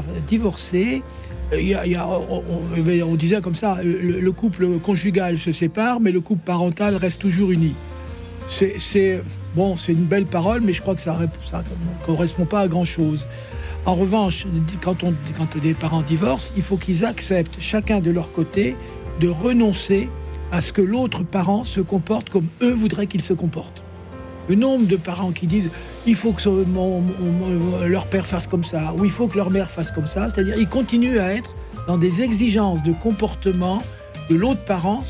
[1.53, 7.21] on, disait comme ça, le, le couple conjugal se sépare, mais le couple parental reste
[7.21, 7.75] toujours uni.
[8.49, 9.23] C'est-
[9.55, 13.27] bon, c'est une belle parole, mais je crois que ça ne correspond pas à grand-chose.
[13.87, 14.47] En revanche,
[14.83, 18.77] quand, on, quand des parents divorcent, il faut qu'ils acceptent chacun de leur côté
[19.21, 20.09] de renoncer
[20.53, 23.83] à ce que l'autre parent se comporte comme eux voudraient qu'il se comporte.
[24.49, 25.71] Le nombre de parents qui disent
[26.07, 26.43] il faut que
[27.89, 30.57] leur père fasse comme ça, ou il faut que leur mère fasse comme ça, c'est-à-dire
[30.59, 31.55] ils continuent à être
[31.87, 33.83] dans des exigences de comportement
[34.31, 35.03] de l'autre parent,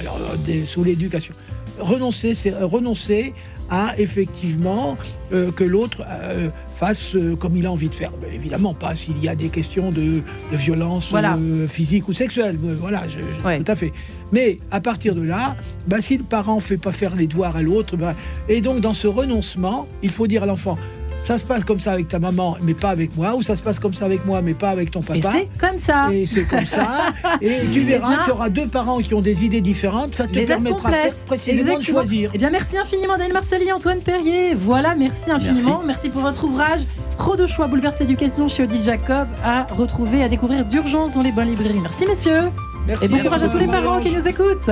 [0.00, 1.34] alors, euh, des- sous l'éducation.
[1.78, 3.34] Renoncer, c'est renoncer
[3.70, 4.96] à effectivement
[5.32, 8.12] euh, que l'autre euh, fasse euh, comme il a envie de faire.
[8.22, 11.38] Mais évidemment pas s'il y a des questions de, de violence Voilà.
[11.68, 12.56] physique ou sexuelle.
[12.60, 13.58] Voilà, je- je- Ouais.
[13.62, 13.92] tout à fait.
[14.32, 15.56] Mais à partir de là,
[15.86, 18.14] bah, si le parent fait pas faire les devoirs à l'autre, bah,
[18.48, 20.76] et donc dans ce renoncement, il faut dire à l'enfant,
[21.26, 23.62] ça se passe comme ça avec ta maman, mais pas avec moi, ou ça se
[23.62, 25.32] passe comme ça avec moi, mais pas avec ton Et papa.
[25.36, 26.08] c'est comme ça.
[26.12, 27.12] Et c'est comme ça.
[27.40, 30.14] Et tu Eh verras qu'il y aura deux parents qui ont des idées différentes.
[30.14, 30.90] Ça te Les permettra
[31.26, 31.98] précisément de Exactement.
[32.00, 32.30] choisir.
[32.34, 34.54] Eh bien, merci infiniment, Daniel Marcelli, Antoine Perrier.
[34.54, 35.82] Voilà, merci infiniment.
[35.84, 36.82] Merci, pour votre ouvrage.
[37.18, 41.32] Trop de choix, bouleverse l'éducation chez Odile Jacob à retrouver, à découvrir d'urgence dans les
[41.32, 41.80] bonnes librairies.
[41.80, 42.42] Merci, messieurs.
[42.86, 43.06] Merci.
[43.06, 44.70] Et bon courage à tous les parents qui nous écoutent.